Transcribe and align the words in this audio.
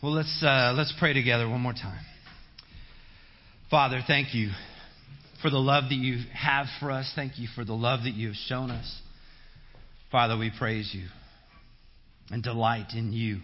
Well, 0.00 0.12
let's, 0.12 0.44
uh, 0.44 0.74
let's 0.76 0.94
pray 1.00 1.12
together 1.12 1.48
one 1.48 1.60
more 1.60 1.72
time. 1.72 2.04
Father, 3.68 4.00
thank 4.06 4.32
you 4.32 4.50
for 5.42 5.50
the 5.50 5.58
love 5.58 5.88
that 5.88 5.96
you 5.96 6.18
have 6.32 6.66
for 6.78 6.92
us. 6.92 7.10
Thank 7.16 7.40
you 7.40 7.48
for 7.56 7.64
the 7.64 7.72
love 7.72 8.04
that 8.04 8.14
you 8.14 8.28
have 8.28 8.36
shown 8.46 8.70
us. 8.70 9.00
Father, 10.12 10.38
we 10.38 10.52
praise 10.56 10.88
you 10.94 11.08
and 12.30 12.44
delight 12.44 12.92
in 12.94 13.12
you. 13.12 13.40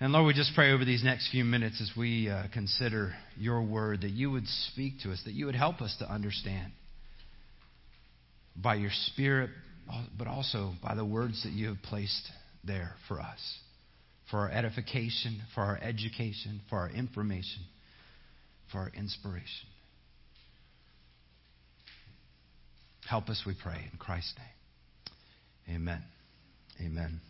And 0.00 0.14
Lord, 0.14 0.28
we 0.28 0.32
just 0.32 0.52
pray 0.54 0.72
over 0.72 0.86
these 0.86 1.04
next 1.04 1.30
few 1.30 1.44
minutes 1.44 1.78
as 1.82 1.94
we 1.94 2.30
uh, 2.30 2.44
consider 2.50 3.12
your 3.36 3.62
word 3.62 4.00
that 4.00 4.12
you 4.12 4.30
would 4.30 4.46
speak 4.72 4.94
to 5.02 5.12
us, 5.12 5.20
that 5.26 5.34
you 5.34 5.44
would 5.44 5.54
help 5.54 5.82
us 5.82 5.94
to 5.98 6.10
understand 6.10 6.72
by 8.56 8.76
your 8.76 8.90
Spirit, 9.08 9.50
but 10.16 10.26
also 10.26 10.72
by 10.82 10.94
the 10.94 11.04
words 11.04 11.42
that 11.44 11.52
you 11.52 11.68
have 11.68 11.82
placed 11.82 12.30
there 12.64 12.94
for 13.08 13.20
us, 13.20 13.58
for 14.32 14.38
our 14.38 14.50
edification, 14.50 15.42
for 15.54 15.60
our 15.60 15.78
education, 15.80 16.62
for 16.70 16.78
our 16.78 16.90
information, 16.90 17.62
for 18.72 18.78
our 18.78 18.90
inspiration. 18.96 19.68
Help 23.08 23.28
us, 23.28 23.42
we 23.46 23.54
pray, 23.62 23.76
in 23.92 23.98
Christ's 23.98 24.32
name. 25.68 25.76
Amen. 25.76 26.02
Amen. 26.80 27.20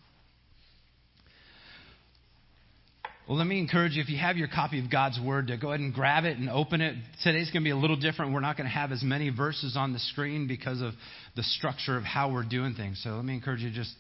Well, 3.29 3.37
let 3.37 3.49
me 3.49 3.59
encourage 3.59 3.95
you, 3.95 4.03
if 4.03 4.09
you 4.09 4.19
have 4.19 4.37
your 4.37 4.49
copy 4.49 4.79
of 4.79 4.91
God's 4.91 5.19
Word, 5.19 5.49
to 5.49 5.57
go 5.57 5.69
ahead 5.69 5.81
and 5.81 5.93
grab 5.93 6.25
it 6.25 6.39
and 6.39 6.49
open 6.49 6.81
it. 6.81 6.95
Today's 7.25 7.51
going 7.51 7.63
to 7.63 7.67
be 7.67 7.71
a 7.71 7.77
little 7.77 7.97
different. 7.97 8.33
We're 8.33 8.41
not 8.41 8.57
going 8.57 8.69
to 8.69 8.75
have 8.75 8.93
as 8.93 9.03
many 9.03 9.31
verses 9.31 9.77
on 9.77 9.93
the 9.93 9.99
screen 9.99 10.47
because 10.47 10.81
of 10.81 10.93
the 11.35 11.43
structure 11.43 11.97
of 11.97 12.05
how 12.05 12.33
we're 12.33 12.45
doing 12.45 12.75
things. 12.75 13.01
So 13.03 13.11
let 13.11 13.25
me 13.25 13.35
encourage 13.35 13.61
you 13.61 13.71
just 13.71 13.93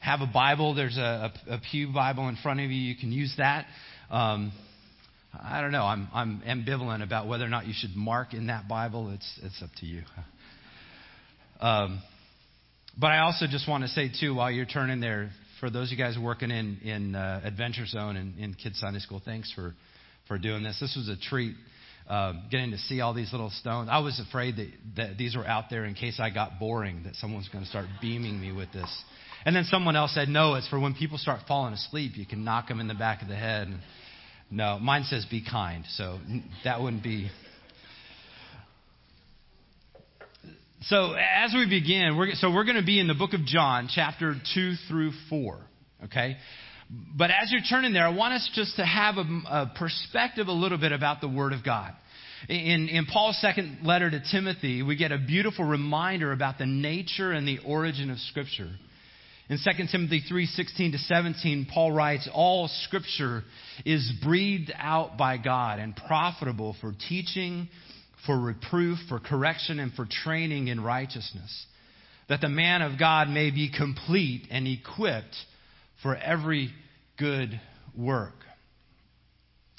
have 0.00 0.20
a 0.20 0.26
Bible. 0.26 0.74
There's 0.74 0.96
a, 0.96 1.32
a, 1.48 1.54
a 1.54 1.60
Pew 1.70 1.92
Bible 1.92 2.28
in 2.28 2.36
front 2.36 2.60
of 2.60 2.70
you. 2.70 2.80
You 2.80 2.96
can 2.96 3.12
use 3.12 3.34
that. 3.38 3.66
Um, 4.10 4.52
I 5.32 5.60
don't 5.60 5.72
know. 5.72 5.84
I'm, 5.84 6.08
I'm 6.14 6.42
ambivalent 6.46 7.02
about 7.02 7.28
whether 7.28 7.44
or 7.44 7.48
not 7.48 7.66
you 7.66 7.74
should 7.76 7.94
mark 7.94 8.32
in 8.32 8.46
that 8.46 8.68
Bible. 8.68 9.10
It's, 9.10 9.40
it's 9.42 9.62
up 9.62 9.70
to 9.80 9.86
you. 9.86 10.02
Um, 11.60 12.00
but 12.98 13.08
I 13.08 13.18
also 13.18 13.46
just 13.48 13.68
want 13.68 13.84
to 13.84 13.88
say, 13.88 14.10
too, 14.20 14.34
while 14.34 14.50
you're 14.50 14.66
turning 14.66 15.00
there, 15.00 15.30
for 15.60 15.70
those 15.70 15.88
of 15.88 15.98
you 15.98 16.04
guys 16.04 16.16
working 16.16 16.50
in, 16.50 16.78
in 16.84 17.14
uh, 17.14 17.40
Adventure 17.44 17.86
Zone 17.86 18.16
and 18.16 18.38
in 18.38 18.54
Kids 18.54 18.78
Sunday 18.78 19.00
School, 19.00 19.20
thanks 19.24 19.52
for, 19.52 19.74
for 20.26 20.38
doing 20.38 20.62
this. 20.62 20.78
This 20.80 20.96
was 20.96 21.08
a 21.08 21.16
treat. 21.28 21.54
Um, 22.08 22.44
getting 22.50 22.70
to 22.70 22.78
see 22.78 23.02
all 23.02 23.12
these 23.12 23.32
little 23.32 23.50
stones. 23.50 23.90
I 23.92 23.98
was 23.98 24.18
afraid 24.26 24.56
that, 24.56 24.68
that 24.96 25.18
these 25.18 25.36
were 25.36 25.46
out 25.46 25.64
there 25.68 25.84
in 25.84 25.92
case 25.92 26.18
I 26.18 26.30
got 26.30 26.58
boring, 26.58 27.02
that 27.04 27.16
someone 27.16 27.38
was 27.38 27.48
going 27.50 27.64
to 27.64 27.68
start 27.68 27.84
beaming 28.00 28.40
me 28.40 28.50
with 28.50 28.72
this. 28.72 28.88
And 29.44 29.54
then 29.54 29.64
someone 29.64 29.96
else 29.96 30.14
said, 30.14 30.28
no, 30.28 30.54
it's 30.54 30.68
for 30.68 30.80
when 30.80 30.94
people 30.94 31.18
start 31.18 31.40
falling 31.46 31.72
asleep, 31.72 32.12
you 32.16 32.26
can 32.26 32.44
knock 32.44 32.68
them 32.68 32.80
in 32.80 32.88
the 32.88 32.94
back 32.94 33.22
of 33.22 33.28
the 33.28 33.36
head. 33.36 33.68
No, 34.50 34.78
mine 34.78 35.04
says 35.04 35.26
be 35.30 35.44
kind, 35.48 35.84
so 35.90 36.18
that 36.64 36.80
wouldn't 36.80 37.02
be. 37.02 37.30
So 40.82 41.12
as 41.12 41.52
we 41.54 41.68
begin, 41.68 42.16
we're, 42.16 42.32
so 42.34 42.52
we're 42.52 42.64
going 42.64 42.76
to 42.76 42.86
be 42.86 43.00
in 43.00 43.08
the 43.08 43.14
book 43.14 43.34
of 43.34 43.44
John, 43.44 43.88
chapter 43.92 44.34
2 44.54 44.74
through 44.88 45.10
4, 45.28 45.58
okay? 46.04 46.36
But 47.16 47.30
as 47.30 47.50
you're 47.50 47.62
turning 47.68 47.92
there, 47.92 48.06
I 48.06 48.14
want 48.14 48.34
us 48.34 48.48
just 48.54 48.76
to 48.76 48.86
have 48.86 49.16
a, 49.16 49.42
a 49.50 49.72
perspective 49.76 50.46
a 50.46 50.52
little 50.52 50.78
bit 50.78 50.92
about 50.92 51.20
the 51.20 51.28
Word 51.28 51.52
of 51.52 51.64
God. 51.64 51.92
In, 52.48 52.88
in 52.88 53.06
Paul's 53.06 53.38
second 53.40 53.80
letter 53.82 54.08
to 54.08 54.22
Timothy, 54.30 54.82
we 54.82 54.96
get 54.96 55.10
a 55.10 55.18
beautiful 55.18 55.64
reminder 55.64 56.32
about 56.32 56.56
the 56.58 56.66
nature 56.66 57.32
and 57.32 57.46
the 57.46 57.58
origin 57.66 58.10
of 58.10 58.18
Scripture. 58.18 58.70
In 59.48 59.56
2 59.56 59.86
Timothy 59.90 60.20
3:16 60.20 60.92
to 60.92 60.98
17, 60.98 61.64
Paul 61.64 61.92
writes, 61.92 62.28
"All 62.32 62.68
scripture 62.68 63.44
is 63.84 64.12
breathed 64.22 64.70
out 64.76 65.16
by 65.16 65.38
God 65.38 65.78
and 65.78 65.96
profitable 65.96 66.74
for 66.74 66.92
teaching, 66.92 67.68
for 68.26 68.38
reproof, 68.38 68.98
for 69.08 69.18
correction, 69.18 69.80
and 69.80 69.94
for 69.94 70.04
training 70.04 70.68
in 70.68 70.82
righteousness, 70.82 71.66
that 72.26 72.42
the 72.42 72.48
man 72.50 72.82
of 72.82 72.98
God 72.98 73.30
may 73.30 73.50
be 73.50 73.70
complete 73.70 74.46
and 74.50 74.68
equipped 74.68 75.36
for 76.02 76.14
every 76.14 76.74
good 77.16 77.58
work. 77.96 78.44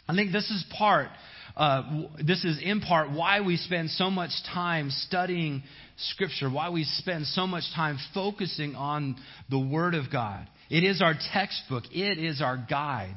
I 0.08 0.16
think 0.16 0.32
this 0.32 0.50
is 0.50 0.64
part, 0.64 1.12
uh, 1.56 2.04
this 2.26 2.44
is 2.44 2.60
in 2.64 2.82
part 2.82 3.12
why 3.12 3.42
we 3.42 3.58
spend 3.58 3.90
so 3.92 4.10
much 4.10 4.32
time 4.54 4.90
studying 4.90 5.64
Scripture, 5.98 6.50
why 6.50 6.70
we 6.70 6.84
spend 6.84 7.26
so 7.28 7.46
much 7.46 7.64
time 7.76 7.98
focusing 8.14 8.76
on 8.76 9.16
the 9.50 9.60
Word 9.60 9.96
of 9.96 10.12
God. 10.12 10.48
It 10.70 10.84
is 10.84 11.02
our 11.02 11.14
textbook, 11.34 11.84
it 11.92 12.18
is 12.18 12.42
our 12.42 12.58
guide. 12.70 13.16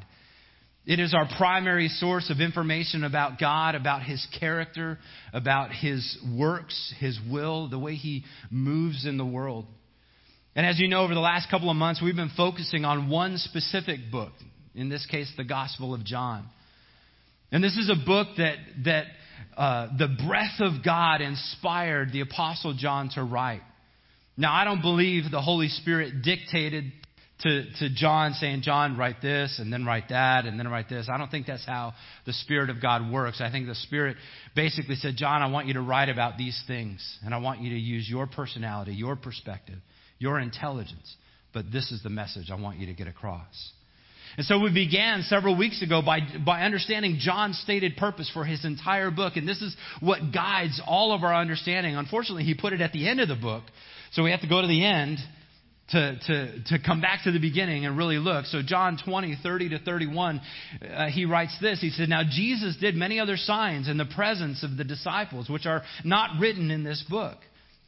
It 0.85 0.99
is 0.99 1.13
our 1.13 1.25
primary 1.37 1.87
source 1.87 2.29
of 2.29 2.41
information 2.41 3.05
about 3.05 3.39
God, 3.39 3.73
about 3.75 4.03
His 4.03 4.27
character, 4.37 4.99
about 5.31 5.71
His 5.71 6.17
works, 6.37 6.93
His 6.99 7.17
will, 7.31 7.69
the 7.69 7.79
way 7.79 7.95
He 7.95 8.25
moves 8.51 9.05
in 9.05 9.17
the 9.17 9.25
world. 9.25 9.65
And 10.57 10.65
as 10.65 10.79
you 10.79 10.89
know, 10.89 11.03
over 11.03 11.13
the 11.13 11.21
last 11.21 11.49
couple 11.49 11.69
of 11.69 11.77
months, 11.77 12.01
we've 12.03 12.17
been 12.17 12.31
focusing 12.35 12.83
on 12.83 13.09
one 13.09 13.37
specific 13.37 14.11
book, 14.11 14.33
in 14.75 14.89
this 14.89 15.05
case, 15.05 15.31
the 15.37 15.45
Gospel 15.45 15.93
of 15.93 16.03
John. 16.03 16.49
And 17.53 17.63
this 17.63 17.77
is 17.77 17.87
a 17.87 18.05
book 18.05 18.29
that, 18.37 18.55
that 18.83 19.05
uh, 19.55 19.87
the 19.95 20.07
breath 20.27 20.59
of 20.59 20.83
God 20.83 21.21
inspired 21.21 22.11
the 22.11 22.21
Apostle 22.21 22.73
John 22.73 23.11
to 23.13 23.23
write. 23.23 23.61
Now, 24.35 24.51
I 24.51 24.63
don't 24.63 24.81
believe 24.81 25.29
the 25.29 25.39
Holy 25.39 25.67
Spirit 25.67 26.23
dictated 26.23 26.85
to, 27.41 27.71
to 27.79 27.93
John 27.93 28.33
saying, 28.33 28.63
John, 28.63 28.97
write 28.97 29.21
this, 29.21 29.59
and 29.59 29.71
then 29.71 29.85
write 29.85 30.09
that, 30.09 30.45
and 30.45 30.57
then 30.57 30.67
write 30.67 30.89
this. 30.89 31.07
I 31.13 31.19
don't 31.19 31.29
think 31.29 31.45
that's 31.45 31.65
how 31.65 31.93
the 32.25 32.33
Spirit 32.33 32.71
of 32.71 32.81
God 32.81 33.11
works. 33.11 33.39
I 33.39 33.51
think 33.51 33.67
the 33.67 33.75
Spirit 33.75 34.17
basically 34.55 34.95
said, 34.95 35.13
John, 35.15 35.43
I 35.43 35.51
want 35.51 35.67
you 35.67 35.75
to 35.75 35.81
write 35.81 36.09
about 36.09 36.39
these 36.39 36.59
things, 36.65 37.19
and 37.23 37.35
I 37.35 37.37
want 37.37 37.61
you 37.61 37.69
to 37.69 37.79
use 37.79 38.09
your 38.09 38.25
personality, 38.25 38.95
your 38.95 39.15
perspective, 39.15 39.77
your 40.17 40.39
intelligence. 40.39 41.15
But 41.53 41.65
this 41.71 41.91
is 41.91 42.01
the 42.01 42.09
message 42.09 42.49
I 42.49 42.55
want 42.55 42.79
you 42.79 42.87
to 42.87 42.93
get 42.93 43.07
across. 43.07 43.73
And 44.37 44.45
so 44.45 44.59
we 44.59 44.73
began 44.73 45.21
several 45.23 45.57
weeks 45.57 45.81
ago 45.81 46.01
by, 46.01 46.19
by 46.43 46.61
understanding 46.61 47.17
John's 47.19 47.59
stated 47.59 47.97
purpose 47.97 48.29
for 48.33 48.43
his 48.43 48.65
entire 48.65 49.11
book. 49.11 49.35
And 49.35 49.47
this 49.47 49.61
is 49.61 49.75
what 49.99 50.33
guides 50.33 50.81
all 50.85 51.13
of 51.13 51.23
our 51.23 51.35
understanding. 51.35 51.95
Unfortunately, 51.95 52.43
he 52.43 52.55
put 52.55 52.73
it 52.73 52.81
at 52.81 52.93
the 52.93 53.07
end 53.07 53.19
of 53.19 53.27
the 53.27 53.35
book. 53.35 53.63
So 54.13 54.23
we 54.23 54.31
have 54.31 54.41
to 54.41 54.47
go 54.47 54.61
to 54.61 54.67
the 54.67 54.85
end 54.85 55.19
to, 55.89 56.17
to, 56.27 56.63
to 56.63 56.79
come 56.83 57.01
back 57.01 57.23
to 57.25 57.31
the 57.31 57.39
beginning 57.39 57.85
and 57.85 57.97
really 57.97 58.17
look. 58.17 58.45
So, 58.45 58.61
John 58.65 58.97
20, 59.03 59.37
30 59.43 59.69
to 59.69 59.79
31, 59.79 60.41
uh, 60.81 61.07
he 61.09 61.25
writes 61.25 61.55
this. 61.61 61.81
He 61.81 61.89
said, 61.89 62.09
Now 62.09 62.21
Jesus 62.27 62.77
did 62.79 62.95
many 62.95 63.19
other 63.19 63.37
signs 63.37 63.89
in 63.89 63.97
the 63.97 64.05
presence 64.05 64.63
of 64.63 64.77
the 64.77 64.83
disciples, 64.83 65.49
which 65.49 65.65
are 65.65 65.83
not 66.03 66.39
written 66.39 66.71
in 66.71 66.83
this 66.83 67.03
book. 67.09 67.37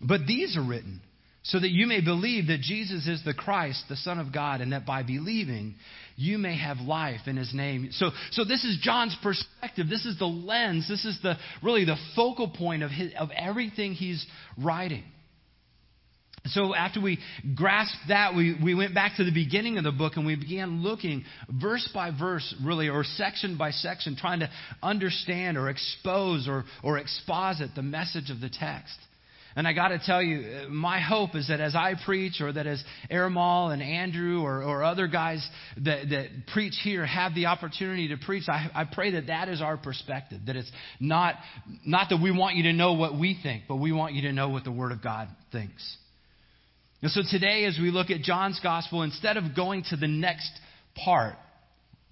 But 0.02 0.28
these 0.28 0.58
are 0.58 0.64
written 0.64 1.02
so 1.46 1.60
that 1.60 1.70
you 1.70 1.86
may 1.86 2.02
believe 2.02 2.48
that 2.48 2.62
Jesus 2.62 3.08
is 3.08 3.24
the 3.24 3.34
Christ, 3.34 3.84
the 3.88 3.96
Son 3.96 4.20
of 4.20 4.34
God, 4.34 4.62
and 4.62 4.74
that 4.74 4.86
by 4.86 5.04
believing 5.04 5.76
you 6.16 6.40
may 6.40 6.58
have 6.58 6.78
life 6.78 7.22
in 7.28 7.38
his 7.38 7.54
name. 7.54 7.90
So, 7.92 8.10
so 8.32 8.44
this 8.44 8.64
is 8.64 8.80
John's 8.82 9.16
perspective. 9.22 9.88
This 9.88 10.06
is 10.06 10.18
the 10.18 10.26
lens. 10.26 10.88
This 10.90 11.06
is 11.06 11.20
the 11.22 11.36
really 11.62 11.86
the 11.86 11.98
focal 12.16 12.50
point 12.50 12.82
of, 12.82 12.90
his, 12.90 13.12
of 13.20 13.30
everything 13.36 13.94
he's 13.94 14.26
writing. 14.58 15.04
So 16.48 16.74
after 16.74 17.00
we 17.00 17.20
grasped 17.56 18.08
that, 18.08 18.36
we, 18.36 18.58
we 18.64 18.74
went 18.74 18.96
back 18.96 19.18
to 19.18 19.24
the 19.24 19.34
beginning 19.34 19.78
of 19.78 19.84
the 19.84 19.92
book 19.92 20.14
and 20.16 20.26
we 20.26 20.36
began 20.36 20.82
looking 20.82 21.26
verse 21.50 21.88
by 21.94 22.12
verse, 22.12 22.56
really, 22.64 22.90
or 22.90 23.04
section 23.04 23.58
by 23.58 23.70
section, 23.72 24.16
trying 24.16 24.40
to 24.40 24.50
understand 24.82 25.58
or 25.58 25.70
expose 25.70 26.48
or, 26.48 26.66
or 26.84 26.98
exposit 26.98 27.72
the 27.76 27.84
message 27.84 28.32
of 28.32 28.42
the 28.42 28.50
text. 28.50 28.98
And 29.58 29.66
I 29.66 29.72
got 29.72 29.90
to 29.90 30.00
tell 30.00 30.22
you, 30.22 30.68
my 30.70 31.00
hope 31.00 31.34
is 31.34 31.48
that 31.48 31.62
as 31.62 31.76
I 31.76 31.94
preach, 32.06 32.42
or 32.42 32.52
that 32.52 32.68
as 32.68 32.84
Ermal 33.10 33.72
and 33.72 33.82
Andrew 33.82 34.42
or, 34.42 34.62
or 34.62 34.84
other 34.84 35.08
guys 35.08 35.48
that, 35.78 36.10
that 36.10 36.28
preach 36.54 36.74
here 36.84 37.06
have 37.06 37.34
the 37.34 37.46
opportunity 37.46 38.10
to 38.10 38.18
preach, 38.18 38.50
I, 38.50 38.70
I 38.76 38.84
pray 38.84 39.12
that 39.12 39.28
that 39.28 39.48
is 39.48 39.62
our 39.62 39.78
perspective. 39.78 40.42
That 40.48 40.58
it's 40.58 40.72
not, 41.00 41.36
not 41.86 42.10
that 42.10 42.22
we 42.22 42.32
want 42.32 42.58
you 42.58 42.64
to 42.64 42.74
know 42.74 42.94
what 42.94 43.18
we 43.18 43.40
think, 43.42 43.64
but 43.70 43.78
we 43.78 43.94
want 43.94 44.14
you 44.14 44.24
to 44.24 44.34
know 44.34 44.50
what 44.50 44.66
the 44.66 44.74
Word 44.74 44.92
of 44.92 45.02
God 45.02 45.30
thinks. 45.54 45.98
And 47.02 47.10
so 47.12 47.22
today, 47.30 47.64
as 47.64 47.78
we 47.82 47.92
look 47.92 48.10
at 48.10 48.22
John's 48.22 48.60
gospel, 48.62 49.04
instead 49.04 49.38
of 49.38 49.56
going 49.56 49.86
to 49.90 49.96
the 49.96 50.08
next 50.08 50.52
part, 50.96 51.36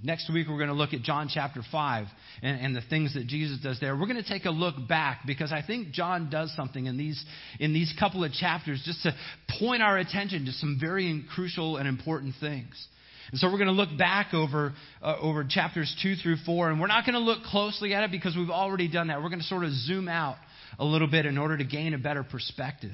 next 0.03 0.31
week 0.31 0.47
we're 0.47 0.57
going 0.57 0.69
to 0.69 0.75
look 0.75 0.93
at 0.93 1.01
John 1.01 1.29
chapter 1.33 1.61
5 1.71 2.07
and, 2.41 2.59
and, 2.59 2.75
the 2.75 2.81
things 2.89 3.13
that 3.13 3.27
Jesus 3.27 3.59
does 3.61 3.79
there. 3.79 3.95
We're 3.95 4.07
going 4.07 4.21
to 4.21 4.27
take 4.27 4.45
a 4.45 4.51
look 4.51 4.75
back 4.87 5.21
because 5.25 5.51
I 5.51 5.61
think 5.65 5.91
John 5.91 6.29
does 6.29 6.53
something 6.55 6.85
in 6.85 6.97
these, 6.97 7.23
in 7.59 7.73
these 7.73 7.93
couple 7.99 8.23
of 8.23 8.31
chapters 8.33 8.81
just 8.85 9.03
to 9.03 9.15
point 9.59 9.81
our 9.81 9.97
attention 9.97 10.45
to 10.45 10.51
some 10.51 10.77
very 10.79 11.23
crucial 11.33 11.77
and 11.77 11.87
important 11.87 12.35
things. 12.39 12.87
And 13.31 13.39
so 13.39 13.47
we're 13.47 13.57
going 13.57 13.67
to 13.67 13.73
look 13.73 13.97
back 13.97 14.33
over, 14.33 14.73
uh, 15.01 15.15
over 15.21 15.45
chapters 15.47 15.95
2 16.03 16.15
through 16.15 16.37
4, 16.45 16.69
and 16.69 16.79
we're 16.79 16.87
not 16.87 17.05
going 17.05 17.13
to 17.13 17.19
look 17.19 17.43
closely 17.43 17.93
at 17.93 18.03
it 18.03 18.11
because 18.11 18.35
we've 18.35 18.49
already 18.49 18.89
done 18.89 19.07
that. 19.07 19.21
We're 19.21 19.29
going 19.29 19.41
to 19.41 19.45
sort 19.45 19.63
of 19.63 19.71
zoom 19.71 20.07
out 20.07 20.35
a 20.77 20.85
little 20.85 21.09
bit 21.09 21.25
in 21.25 21.37
order 21.37 21.57
to 21.57 21.63
gain 21.63 21.93
a 21.93 21.97
better 21.97 22.23
perspective. 22.23 22.91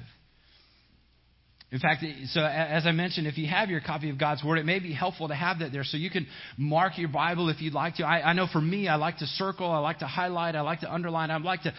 In 1.71 1.77
fact, 1.77 2.03
so 2.31 2.41
as 2.41 2.87
I 2.87 2.91
mentioned, 2.91 3.27
if 3.27 3.37
you 3.37 3.47
have 3.47 3.69
your 3.69 3.79
copy 3.79 4.09
of 4.09 4.17
God's 4.17 4.43
Word, 4.43 4.57
it 4.57 4.65
may 4.65 4.79
be 4.79 4.91
helpful 4.91 5.27
to 5.27 5.35
have 5.35 5.59
that 5.59 5.71
there 5.71 5.83
so 5.83 5.97
you 5.97 6.09
can 6.09 6.25
mark 6.57 6.97
your 6.97 7.09
Bible 7.09 7.47
if 7.49 7.61
you'd 7.61 7.75
like 7.75 7.97
to. 7.97 8.03
I, 8.03 8.31
I, 8.31 8.33
know 8.33 8.47
for 8.51 8.59
me, 8.59 8.87
I 8.87 8.95
like 8.95 9.17
to 9.17 9.27
circle, 9.27 9.69
I 9.69 9.77
like 9.77 9.99
to 9.99 10.07
highlight, 10.07 10.55
I 10.55 10.61
like 10.61 10.79
to 10.79 10.91
underline, 10.91 11.29
I 11.29 11.37
like 11.37 11.61
to 11.63 11.73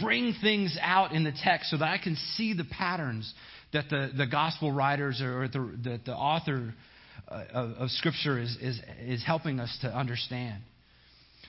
bring 0.00 0.34
things 0.40 0.78
out 0.80 1.10
in 1.10 1.24
the 1.24 1.32
text 1.42 1.70
so 1.70 1.78
that 1.78 1.88
I 1.88 1.98
can 1.98 2.14
see 2.36 2.54
the 2.54 2.64
patterns 2.64 3.34
that 3.72 3.86
the, 3.90 4.12
the 4.16 4.26
gospel 4.26 4.70
writers 4.70 5.20
or 5.20 5.48
the, 5.48 5.76
the, 5.82 6.00
the 6.06 6.14
author 6.14 6.72
uh, 7.28 7.42
of, 7.52 7.70
of 7.72 7.90
Scripture 7.90 8.38
is, 8.38 8.56
is, 8.60 8.80
is 9.00 9.24
helping 9.24 9.58
us 9.58 9.76
to 9.82 9.88
understand. 9.88 10.62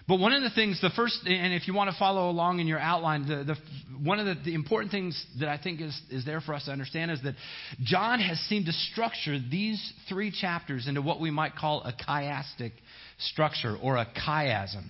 But 0.05 0.19
one 0.19 0.33
of 0.33 0.43
the 0.43 0.49
things, 0.49 0.81
the 0.81 0.89
first, 0.89 1.19
and 1.25 1.53
if 1.53 1.65
you 1.65 1.73
want 1.73 1.89
to 1.89 1.97
follow 1.97 2.29
along 2.29 2.59
in 2.59 2.67
your 2.67 2.79
outline, 2.79 3.25
the, 3.25 3.43
the, 3.43 3.55
one 4.03 4.19
of 4.19 4.25
the, 4.25 4.35
the, 4.43 4.53
important 4.53 4.91
things 4.91 5.25
that 5.39 5.47
I 5.47 5.57
think 5.57 5.79
is, 5.79 5.97
is 6.09 6.25
there 6.25 6.41
for 6.41 6.53
us 6.53 6.65
to 6.65 6.71
understand 6.71 7.09
is 7.09 7.21
that 7.23 7.35
John 7.83 8.19
has 8.19 8.37
seemed 8.49 8.65
to 8.65 8.73
structure 8.73 9.39
these 9.39 9.93
three 10.09 10.29
chapters 10.29 10.87
into 10.89 11.01
what 11.01 11.21
we 11.21 11.31
might 11.31 11.55
call 11.55 11.83
a 11.83 11.93
chiastic 11.93 12.73
structure 13.17 13.77
or 13.81 13.95
a 13.95 14.05
chiasm. 14.05 14.83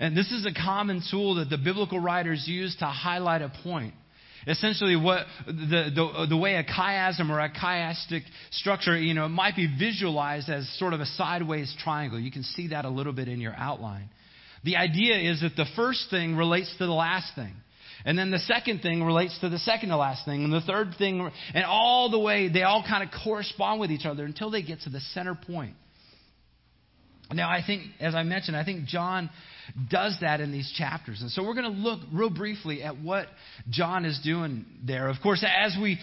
And 0.00 0.16
this 0.16 0.32
is 0.32 0.44
a 0.44 0.52
common 0.52 1.02
tool 1.08 1.36
that 1.36 1.50
the 1.50 1.58
biblical 1.58 2.00
writers 2.00 2.44
use 2.46 2.74
to 2.80 2.86
highlight 2.86 3.42
a 3.42 3.52
point. 3.62 3.94
Essentially, 4.46 4.96
what 4.96 5.26
the, 5.46 5.90
the, 5.94 6.26
the 6.30 6.36
way 6.36 6.54
a 6.54 6.64
chiasm 6.64 7.30
or 7.30 7.38
a 7.38 7.50
chiastic 7.50 8.22
structure, 8.50 8.98
you 8.98 9.14
know, 9.14 9.28
might 9.28 9.54
be 9.54 9.68
visualized 9.78 10.48
as 10.48 10.68
sort 10.78 10.94
of 10.94 11.00
a 11.00 11.06
sideways 11.06 11.74
triangle. 11.82 12.18
You 12.18 12.32
can 12.32 12.42
see 12.42 12.68
that 12.68 12.84
a 12.84 12.90
little 12.90 13.12
bit 13.12 13.28
in 13.28 13.40
your 13.40 13.54
outline. 13.54 14.08
The 14.64 14.76
idea 14.76 15.30
is 15.30 15.40
that 15.40 15.56
the 15.56 15.66
first 15.76 16.10
thing 16.10 16.36
relates 16.36 16.72
to 16.78 16.86
the 16.86 16.92
last 16.92 17.34
thing. 17.34 17.54
And 18.04 18.18
then 18.18 18.30
the 18.30 18.38
second 18.38 18.80
thing 18.80 19.02
relates 19.02 19.38
to 19.40 19.48
the 19.48 19.58
second 19.58 19.88
to 19.90 19.96
last 19.96 20.24
thing. 20.24 20.44
And 20.44 20.52
the 20.52 20.60
third 20.60 20.94
thing, 20.98 21.30
and 21.52 21.64
all 21.64 22.10
the 22.10 22.18
way, 22.18 22.48
they 22.48 22.62
all 22.62 22.84
kind 22.86 23.02
of 23.02 23.10
correspond 23.24 23.80
with 23.80 23.90
each 23.90 24.06
other 24.06 24.24
until 24.24 24.50
they 24.50 24.62
get 24.62 24.80
to 24.82 24.90
the 24.90 25.00
center 25.00 25.34
point. 25.34 25.74
Now, 27.30 27.50
I 27.50 27.60
think, 27.66 27.82
as 28.00 28.14
I 28.14 28.22
mentioned, 28.22 28.56
I 28.56 28.64
think 28.64 28.86
John 28.86 29.28
does 29.90 30.16
that 30.22 30.40
in 30.40 30.50
these 30.50 30.72
chapters. 30.78 31.20
And 31.20 31.30
so 31.30 31.44
we're 31.44 31.54
going 31.54 31.70
to 31.74 31.78
look 31.78 32.00
real 32.10 32.30
briefly 32.30 32.82
at 32.82 32.98
what 33.02 33.26
John 33.68 34.06
is 34.06 34.18
doing 34.24 34.64
there. 34.86 35.08
Of 35.08 35.16
course, 35.22 35.44
as 35.44 35.76
we, 35.80 35.98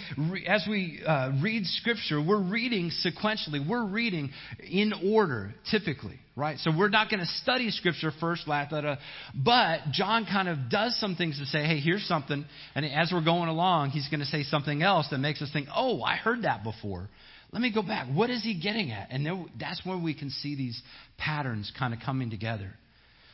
as 0.48 0.68
we 0.70 1.02
uh, 1.06 1.32
read 1.42 1.66
Scripture, 1.66 2.22
we're 2.22 2.44
reading 2.44 2.92
sequentially. 3.04 3.68
We're 3.68 3.88
reading 3.88 4.30
in 4.70 4.94
order, 5.04 5.56
typically, 5.72 6.20
right? 6.36 6.58
So 6.60 6.72
we're 6.78 6.90
not 6.90 7.10
going 7.10 7.22
to 7.22 7.26
study 7.26 7.72
Scripture 7.72 8.12
first, 8.20 8.46
but 8.46 9.80
John 9.92 10.26
kind 10.26 10.50
of 10.50 10.70
does 10.70 11.00
some 11.00 11.16
things 11.16 11.40
to 11.40 11.46
say, 11.46 11.64
hey, 11.64 11.80
here's 11.80 12.06
something. 12.08 12.46
And 12.76 12.86
as 12.86 13.12
we're 13.14 13.24
going 13.24 13.48
along, 13.48 13.92
he's 13.92 14.08
going 14.10 14.20
to 14.20 14.26
say 14.26 14.44
something 14.44 14.82
else 14.82 15.08
that 15.12 15.20
makes 15.20 15.42
us 15.42 15.50
think, 15.54 15.70
oh, 15.74 16.02
I 16.02 16.16
heard 16.16 16.44
that 16.44 16.64
before. 16.64 17.08
Let 17.52 17.62
me 17.62 17.72
go 17.74 17.82
back. 17.82 18.08
What 18.14 18.30
is 18.30 18.44
he 18.44 18.60
getting 18.60 18.92
at? 18.92 19.08
And 19.12 19.26
there, 19.26 19.46
that's 19.58 19.86
where 19.86 19.98
we 19.98 20.14
can 20.14 20.30
see 20.30 20.56
these 20.56 20.82
patterns 21.18 21.72
kind 21.78 21.94
of 21.94 22.02
coming 22.06 22.30
together. 22.30 22.72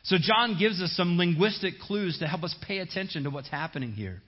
So 0.04 0.18
John 0.20 0.58
gives 0.60 0.82
us 0.82 0.92
some 0.96 1.18
linguistic 1.18 1.80
clues 1.80 2.20
to 2.20 2.28
help 2.28 2.44
us 2.44 2.56
pay 2.68 2.80
attention 2.80 3.24
to 3.24 3.30
what's 3.32 3.50
happening 3.50 3.94
here. 3.94 4.22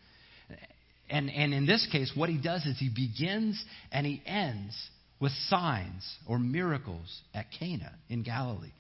And, 1.10 1.30
and 1.30 1.54
in 1.54 1.68
this 1.68 1.88
case, 1.92 2.12
what 2.16 2.30
he 2.30 2.38
does 2.38 2.66
is 2.66 2.80
he 2.80 2.90
begins 2.90 3.64
and 3.92 4.06
he 4.06 4.22
ends 4.26 4.76
with 5.24 5.32
signs 5.48 6.06
or 6.28 6.38
miracles 6.38 7.22
at 7.34 7.46
Cana 7.58 7.94
in 8.10 8.24
Galilee. 8.24 8.74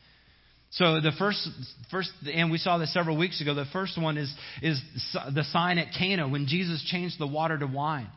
So 0.71 0.99
the 0.99 1.13
first, 1.17 1.47
first, 1.89 2.11
and 2.31 2.51
we 2.51 2.57
saw 2.57 2.77
this 2.77 2.93
several 2.93 3.17
weeks 3.17 3.39
ago. 3.39 3.53
The 3.53 3.65
first 3.71 3.99
one 3.99 4.17
is 4.17 4.33
is 4.61 4.81
the 5.33 5.45
sign 5.51 5.77
at 5.77 5.93
Cana 5.97 6.27
when 6.27 6.45
Jesus 6.47 6.83
changed 6.91 7.17
the 7.17 7.27
water 7.27 7.57
to 7.57 7.65
wine. 7.65 8.07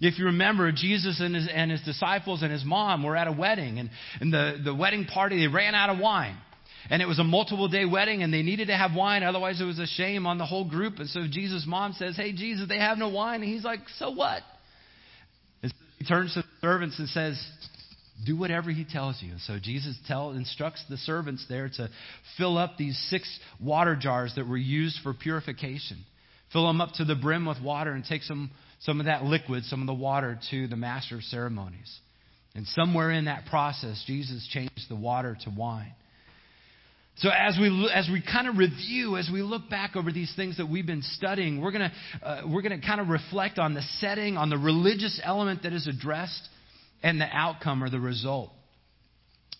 If 0.00 0.18
you 0.18 0.26
remember, 0.26 0.70
Jesus 0.70 1.20
and 1.20 1.34
his, 1.34 1.48
and 1.52 1.70
his 1.70 1.80
disciples 1.82 2.42
and 2.42 2.52
his 2.52 2.64
mom 2.64 3.02
were 3.02 3.16
at 3.16 3.26
a 3.26 3.32
wedding, 3.32 3.78
and, 3.78 3.90
and 4.20 4.32
the, 4.32 4.60
the 4.64 4.74
wedding 4.74 5.06
party 5.06 5.40
they 5.40 5.52
ran 5.52 5.74
out 5.74 5.90
of 5.90 5.98
wine. 5.98 6.36
And 6.90 7.00
it 7.00 7.06
was 7.06 7.18
a 7.18 7.24
multiple 7.24 7.68
day 7.68 7.84
wedding, 7.84 8.22
and 8.22 8.32
they 8.32 8.42
needed 8.42 8.66
to 8.66 8.76
have 8.76 8.94
wine, 8.94 9.22
otherwise, 9.22 9.60
it 9.60 9.64
was 9.64 9.78
a 9.78 9.86
shame 9.86 10.26
on 10.26 10.38
the 10.38 10.46
whole 10.46 10.68
group. 10.68 10.98
And 10.98 11.08
so 11.08 11.22
Jesus' 11.28 11.64
mom 11.66 11.94
says, 11.94 12.16
Hey, 12.16 12.32
Jesus, 12.32 12.68
they 12.68 12.78
have 12.78 12.98
no 12.98 13.08
wine. 13.08 13.42
And 13.42 13.50
he's 13.50 13.64
like, 13.64 13.80
So 13.98 14.10
what? 14.10 14.42
And 15.62 15.72
he 15.98 16.04
turns 16.04 16.34
to 16.34 16.42
the 16.42 16.48
servants 16.60 16.98
and 16.98 17.08
says, 17.08 17.40
Do 18.24 18.36
whatever 18.36 18.70
he 18.70 18.84
tells 18.84 19.20
you. 19.22 19.32
And 19.32 19.40
so 19.40 19.58
Jesus 19.60 19.98
tell, 20.06 20.30
instructs 20.30 20.84
the 20.88 20.96
servants 20.96 21.44
there 21.48 21.68
to 21.76 21.88
fill 22.36 22.56
up 22.58 22.76
these 22.76 22.96
six 23.10 23.28
water 23.60 23.96
jars 23.96 24.32
that 24.36 24.46
were 24.46 24.56
used 24.56 24.98
for 25.02 25.12
purification. 25.12 25.98
Fill 26.52 26.66
them 26.66 26.80
up 26.80 26.92
to 26.94 27.04
the 27.04 27.14
brim 27.16 27.46
with 27.46 27.60
water 27.60 27.92
and 27.92 28.04
take 28.04 28.22
some, 28.22 28.50
some 28.80 29.00
of 29.00 29.06
that 29.06 29.24
liquid, 29.24 29.64
some 29.64 29.80
of 29.80 29.86
the 29.86 29.94
water, 29.94 30.38
to 30.50 30.68
the 30.68 30.76
master 30.76 31.16
of 31.16 31.22
ceremonies. 31.24 31.98
And 32.54 32.66
somewhere 32.66 33.10
in 33.10 33.24
that 33.24 33.46
process, 33.46 34.02
Jesus 34.06 34.46
changed 34.52 34.88
the 34.88 34.96
water 34.96 35.36
to 35.44 35.50
wine. 35.50 35.94
So 37.16 37.28
as 37.28 37.58
we 37.60 37.90
as 37.94 38.08
we 38.10 38.22
kind 38.22 38.48
of 38.48 38.56
review, 38.56 39.16
as 39.16 39.28
we 39.30 39.42
look 39.42 39.68
back 39.68 39.96
over 39.96 40.10
these 40.10 40.32
things 40.34 40.56
that 40.56 40.66
we've 40.66 40.86
been 40.86 41.02
studying, 41.02 41.60
we're 41.60 41.70
gonna 41.70 41.92
uh, 42.22 42.42
we're 42.46 42.62
gonna 42.62 42.80
kind 42.80 43.00
of 43.00 43.08
reflect 43.08 43.58
on 43.58 43.74
the 43.74 43.82
setting, 43.98 44.38
on 44.38 44.48
the 44.48 44.56
religious 44.56 45.20
element 45.22 45.62
that 45.64 45.74
is 45.74 45.86
addressed, 45.86 46.48
and 47.02 47.20
the 47.20 47.28
outcome 47.30 47.82
or 47.82 47.90
the 47.90 48.00
result. 48.00 48.50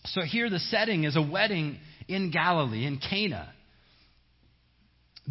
So 0.05 0.21
here, 0.21 0.49
the 0.49 0.59
setting 0.59 1.05
is 1.05 1.15
a 1.15 1.21
wedding 1.21 1.77
in 2.07 2.31
Galilee, 2.31 2.85
in 2.85 2.99
Cana 2.99 3.53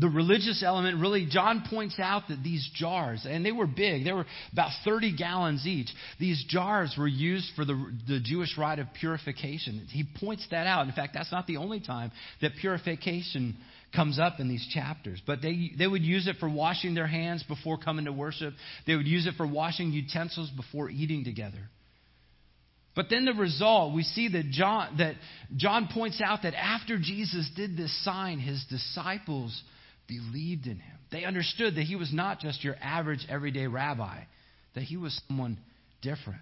the 0.01 0.09
religious 0.09 0.63
element, 0.65 1.01
really, 1.01 1.27
John 1.31 1.65
points 1.69 1.99
out 1.99 2.29
that 2.29 2.43
these 2.43 2.67
jars, 2.75 3.27
and 3.29 3.45
they 3.45 3.53
were 3.53 3.67
big, 3.67 4.05
they 4.05 4.13
were 4.13 4.25
about 4.51 4.71
30 4.85 5.15
gallons 5.17 5.67
each. 5.67 5.89
These 6.19 6.45
jars 6.49 6.95
were 6.97 7.09
used 7.09 7.51
for 7.55 7.67
the, 7.67 7.75
the 8.09 8.19
Jewish 8.21 8.57
rite 8.57 8.79
of 8.79 8.87
purification. 8.99 9.87
He 9.91 10.05
points 10.19 10.47
that 10.51 10.67
out. 10.67 10.87
In 10.87 10.93
fact, 10.93 11.13
that's 11.13 11.31
not 11.31 11.47
the 11.47 11.59
only 11.59 11.81
time 11.81 12.11
that 12.41 12.53
purification 12.59 13.57
comes 13.95 14.19
up 14.19 14.41
in 14.41 14.49
these 14.49 14.67
chapters. 14.73 15.21
But 15.27 15.43
they, 15.43 15.73
they 15.77 15.87
would 15.87 16.03
use 16.03 16.27
it 16.27 16.37
for 16.41 16.49
washing 16.49 16.95
their 16.95 17.07
hands 17.07 17.45
before 17.47 17.77
coming 17.77 18.07
to 18.07 18.13
worship, 18.13 18.55
they 18.87 18.97
would 18.97 19.07
use 19.07 19.27
it 19.27 19.35
for 19.37 19.47
washing 19.47 19.93
utensils 19.93 20.51
before 20.57 20.89
eating 20.89 21.25
together. 21.25 21.69
But 22.95 23.07
then 23.09 23.25
the 23.25 23.33
result, 23.33 23.95
we 23.95 24.03
see 24.03 24.29
that 24.29 24.51
John, 24.51 24.97
that 24.99 25.15
John 25.57 25.89
points 25.93 26.21
out 26.23 26.43
that 26.43 26.55
after 26.55 26.99
Jesus 26.99 27.51
did 27.57 27.77
this 27.77 28.05
sign, 28.05 28.39
his 28.39 28.65
disciples 28.69 29.63
believed 30.07 30.67
in 30.67 30.77
him. 30.77 30.99
They 31.11 31.25
understood 31.25 31.77
that 31.77 31.85
he 31.85 31.97
was 31.97 32.13
not 32.13 32.41
just 32.41 32.63
your 32.63 32.77
average 32.83 33.27
everyday 33.29 33.67
rabbi, 33.67 34.25
that 34.75 34.83
he 34.83 34.97
was 34.97 35.19
someone 35.29 35.59
different. 36.03 36.41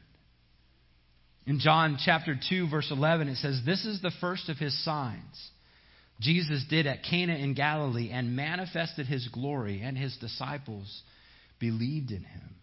In 1.47 1.61
John 1.61 1.99
chapter 2.05 2.38
2, 2.49 2.69
verse 2.69 2.88
11, 2.91 3.29
it 3.29 3.37
says, 3.37 3.61
This 3.64 3.85
is 3.85 4.02
the 4.02 4.12
first 4.20 4.49
of 4.49 4.56
his 4.56 4.85
signs 4.85 5.50
Jesus 6.20 6.64
did 6.69 6.87
at 6.87 7.02
Cana 7.02 7.35
in 7.35 7.54
Galilee 7.54 8.11
and 8.12 8.37
manifested 8.37 9.07
his 9.07 9.26
glory, 9.28 9.80
and 9.83 9.97
his 9.97 10.16
disciples 10.19 11.02
believed 11.59 12.11
in 12.11 12.23
him. 12.23 12.57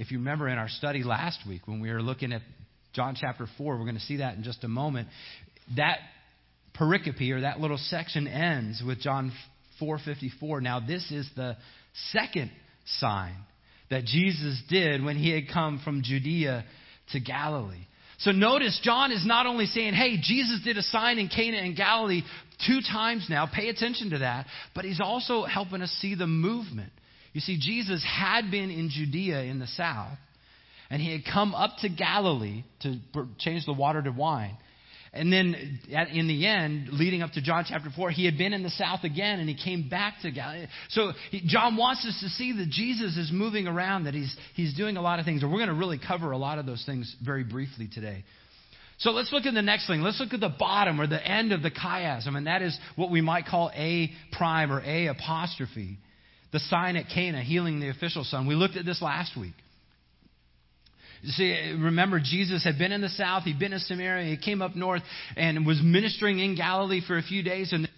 If 0.00 0.10
you 0.10 0.16
remember 0.16 0.48
in 0.48 0.56
our 0.56 0.70
study 0.70 1.02
last 1.02 1.40
week 1.46 1.68
when 1.68 1.78
we 1.78 1.90
were 1.90 2.00
looking 2.00 2.32
at 2.32 2.40
John 2.94 3.14
chapter 3.20 3.46
4, 3.58 3.76
we're 3.76 3.84
going 3.84 3.96
to 3.96 4.00
see 4.00 4.16
that 4.16 4.34
in 4.34 4.42
just 4.42 4.64
a 4.64 4.68
moment. 4.68 5.08
That 5.76 5.98
pericope 6.74 7.30
or 7.30 7.42
that 7.42 7.60
little 7.60 7.76
section 7.76 8.26
ends 8.26 8.82
with 8.84 8.98
John 9.00 9.30
454. 9.78 10.62
Now, 10.62 10.80
this 10.80 11.10
is 11.10 11.28
the 11.36 11.58
second 12.12 12.50
sign 12.86 13.34
that 13.90 14.06
Jesus 14.06 14.62
did 14.70 15.04
when 15.04 15.18
he 15.18 15.34
had 15.34 15.52
come 15.52 15.82
from 15.84 16.02
Judea 16.02 16.64
to 17.12 17.20
Galilee. 17.20 17.86
So 18.20 18.30
notice, 18.30 18.80
John 18.82 19.12
is 19.12 19.26
not 19.26 19.44
only 19.44 19.66
saying, 19.66 19.92
hey, 19.92 20.16
Jesus 20.18 20.62
did 20.64 20.78
a 20.78 20.82
sign 20.82 21.18
in 21.18 21.28
Cana 21.28 21.58
and 21.58 21.76
Galilee 21.76 22.22
two 22.66 22.80
times 22.90 23.26
now, 23.28 23.46
pay 23.46 23.68
attention 23.68 24.10
to 24.10 24.18
that, 24.20 24.46
but 24.74 24.86
he's 24.86 25.00
also 25.02 25.44
helping 25.44 25.82
us 25.82 25.90
see 26.00 26.14
the 26.14 26.26
movement. 26.26 26.92
You 27.32 27.40
see, 27.40 27.58
Jesus 27.60 28.04
had 28.04 28.50
been 28.50 28.70
in 28.70 28.90
Judea 28.90 29.42
in 29.42 29.58
the 29.58 29.66
south, 29.66 30.18
and 30.90 31.00
he 31.00 31.12
had 31.12 31.22
come 31.30 31.54
up 31.54 31.76
to 31.82 31.88
Galilee 31.88 32.64
to 32.82 32.98
change 33.38 33.64
the 33.66 33.72
water 33.72 34.02
to 34.02 34.10
wine. 34.10 34.56
And 35.12 35.32
then 35.32 35.80
in 36.12 36.28
the 36.28 36.46
end, 36.46 36.90
leading 36.92 37.22
up 37.22 37.32
to 37.32 37.42
John 37.42 37.64
chapter 37.68 37.90
4, 37.94 38.12
he 38.12 38.24
had 38.24 38.38
been 38.38 38.52
in 38.52 38.62
the 38.62 38.70
south 38.70 39.02
again 39.02 39.40
and 39.40 39.48
he 39.48 39.56
came 39.56 39.88
back 39.88 40.14
to 40.22 40.30
Galilee. 40.30 40.66
So 40.90 41.12
he, 41.32 41.42
John 41.44 41.76
wants 41.76 42.06
us 42.06 42.20
to 42.20 42.28
see 42.28 42.52
that 42.52 42.68
Jesus 42.68 43.16
is 43.16 43.30
moving 43.32 43.66
around, 43.66 44.04
that 44.04 44.14
he's, 44.14 44.34
he's 44.54 44.72
doing 44.76 44.96
a 44.96 45.02
lot 45.02 45.18
of 45.18 45.24
things. 45.24 45.42
And 45.42 45.50
we're 45.50 45.58
going 45.58 45.68
to 45.68 45.74
really 45.74 45.98
cover 45.98 46.30
a 46.30 46.38
lot 46.38 46.60
of 46.60 46.66
those 46.66 46.84
things 46.86 47.12
very 47.24 47.42
briefly 47.42 47.88
today. 47.92 48.22
So 48.98 49.10
let's 49.10 49.32
look 49.32 49.46
at 49.46 49.54
the 49.54 49.62
next 49.62 49.88
thing. 49.88 50.02
Let's 50.02 50.20
look 50.20 50.32
at 50.32 50.40
the 50.40 50.54
bottom 50.56 51.00
or 51.00 51.08
the 51.08 51.26
end 51.26 51.52
of 51.52 51.62
the 51.62 51.70
chiasm, 51.70 52.36
and 52.36 52.46
that 52.46 52.60
is 52.60 52.78
what 52.96 53.10
we 53.10 53.22
might 53.22 53.46
call 53.46 53.70
A 53.74 54.12
prime 54.32 54.70
or 54.70 54.80
A 54.80 55.06
apostrophe. 55.06 55.98
The 56.52 56.60
sign 56.60 56.96
at 56.96 57.06
Cana, 57.12 57.42
healing 57.42 57.80
the 57.80 57.88
official 57.88 58.24
son. 58.24 58.46
We 58.46 58.54
looked 58.54 58.76
at 58.76 58.84
this 58.84 59.00
last 59.00 59.36
week. 59.38 59.54
You 61.22 61.32
see, 61.32 61.76
remember, 61.78 62.18
Jesus 62.18 62.64
had 62.64 62.78
been 62.78 62.92
in 62.92 63.02
the 63.02 63.10
south, 63.10 63.42
he'd 63.42 63.58
been 63.58 63.74
in 63.74 63.78
Samaria, 63.80 64.24
he 64.24 64.42
came 64.42 64.62
up 64.62 64.74
north 64.74 65.02
and 65.36 65.66
was 65.66 65.78
ministering 65.82 66.38
in 66.38 66.56
Galilee 66.56 67.02
for 67.06 67.18
a 67.18 67.22
few 67.22 67.42
days. 67.42 67.74
And 67.74 67.88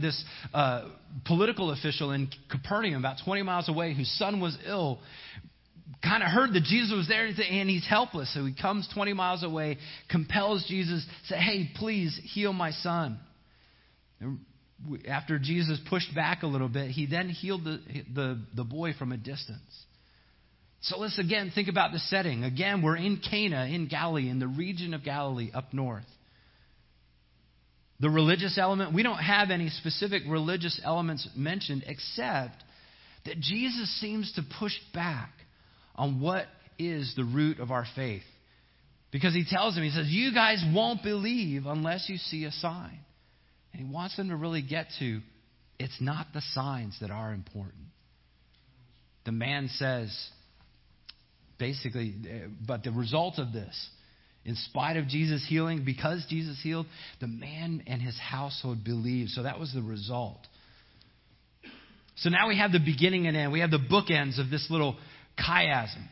this 0.00 0.22
uh, 0.54 0.88
political 1.24 1.72
official 1.72 2.12
in 2.12 2.30
Capernaum, 2.48 3.00
about 3.00 3.16
20 3.24 3.42
miles 3.42 3.68
away, 3.68 3.94
whose 3.94 4.10
son 4.16 4.40
was 4.40 4.56
ill, 4.64 5.00
kind 6.04 6.22
of 6.22 6.28
heard 6.28 6.52
that 6.52 6.62
Jesus 6.62 6.94
was 6.96 7.08
there 7.08 7.26
and 7.26 7.68
he's 7.68 7.86
helpless. 7.86 8.32
So 8.32 8.44
he 8.44 8.54
comes 8.54 8.88
20 8.94 9.12
miles 9.12 9.42
away, 9.42 9.78
compels 10.08 10.64
Jesus, 10.68 11.04
say, 11.26 11.36
hey, 11.36 11.70
please 11.74 12.18
heal 12.32 12.52
my 12.52 12.70
son. 12.70 13.18
After 15.08 15.38
Jesus 15.38 15.80
pushed 15.88 16.14
back 16.14 16.42
a 16.42 16.46
little 16.46 16.68
bit, 16.68 16.90
he 16.90 17.06
then 17.06 17.28
healed 17.28 17.64
the, 17.64 17.80
the, 18.14 18.40
the 18.54 18.64
boy 18.64 18.92
from 18.92 19.12
a 19.12 19.16
distance. 19.16 19.84
So 20.82 20.98
let's 20.98 21.18
again 21.18 21.50
think 21.52 21.68
about 21.68 21.92
the 21.92 21.98
setting. 21.98 22.44
Again, 22.44 22.82
we're 22.82 22.96
in 22.96 23.20
Cana, 23.28 23.66
in 23.66 23.88
Galilee, 23.88 24.28
in 24.28 24.38
the 24.38 24.46
region 24.46 24.94
of 24.94 25.02
Galilee 25.02 25.50
up 25.52 25.74
north. 25.74 26.06
The 28.00 28.08
religious 28.08 28.56
element, 28.58 28.94
we 28.94 29.02
don't 29.02 29.18
have 29.18 29.50
any 29.50 29.70
specific 29.70 30.22
religious 30.28 30.80
elements 30.84 31.28
mentioned 31.34 31.82
except 31.86 32.62
that 33.26 33.40
Jesus 33.40 34.00
seems 34.00 34.32
to 34.34 34.42
push 34.60 34.74
back 34.94 35.32
on 35.96 36.20
what 36.20 36.46
is 36.78 37.12
the 37.16 37.24
root 37.24 37.58
of 37.58 37.72
our 37.72 37.84
faith. 37.96 38.22
Because 39.10 39.34
he 39.34 39.44
tells 39.48 39.74
them, 39.74 39.82
he 39.82 39.90
says, 39.90 40.06
You 40.06 40.32
guys 40.32 40.62
won't 40.72 41.02
believe 41.02 41.66
unless 41.66 42.08
you 42.08 42.18
see 42.18 42.44
a 42.44 42.52
sign. 42.52 43.00
And 43.72 43.86
he 43.86 43.92
wants 43.92 44.16
them 44.16 44.28
to 44.28 44.36
really 44.36 44.62
get 44.62 44.86
to 44.98 45.20
it's 45.78 46.00
not 46.00 46.26
the 46.34 46.42
signs 46.52 46.96
that 47.00 47.10
are 47.10 47.32
important. 47.32 47.84
The 49.24 49.32
man 49.32 49.68
says, 49.74 50.10
basically, 51.58 52.14
uh, 52.24 52.48
but 52.66 52.82
the 52.82 52.90
result 52.90 53.38
of 53.38 53.52
this, 53.52 53.88
in 54.44 54.56
spite 54.56 54.96
of 54.96 55.06
Jesus 55.06 55.44
healing, 55.48 55.84
because 55.84 56.24
Jesus 56.28 56.58
healed, 56.62 56.86
the 57.20 57.26
man 57.26 57.84
and 57.86 58.00
his 58.00 58.18
household 58.18 58.82
believed. 58.82 59.30
So 59.30 59.42
that 59.42 59.60
was 59.60 59.72
the 59.72 59.82
result. 59.82 60.38
So 62.16 62.30
now 62.30 62.48
we 62.48 62.58
have 62.58 62.72
the 62.72 62.80
beginning 62.80 63.26
and 63.26 63.36
end. 63.36 63.52
We 63.52 63.60
have 63.60 63.70
the 63.70 63.78
bookends 63.78 64.40
of 64.40 64.50
this 64.50 64.66
little 64.70 64.96
chiasm. 65.38 66.06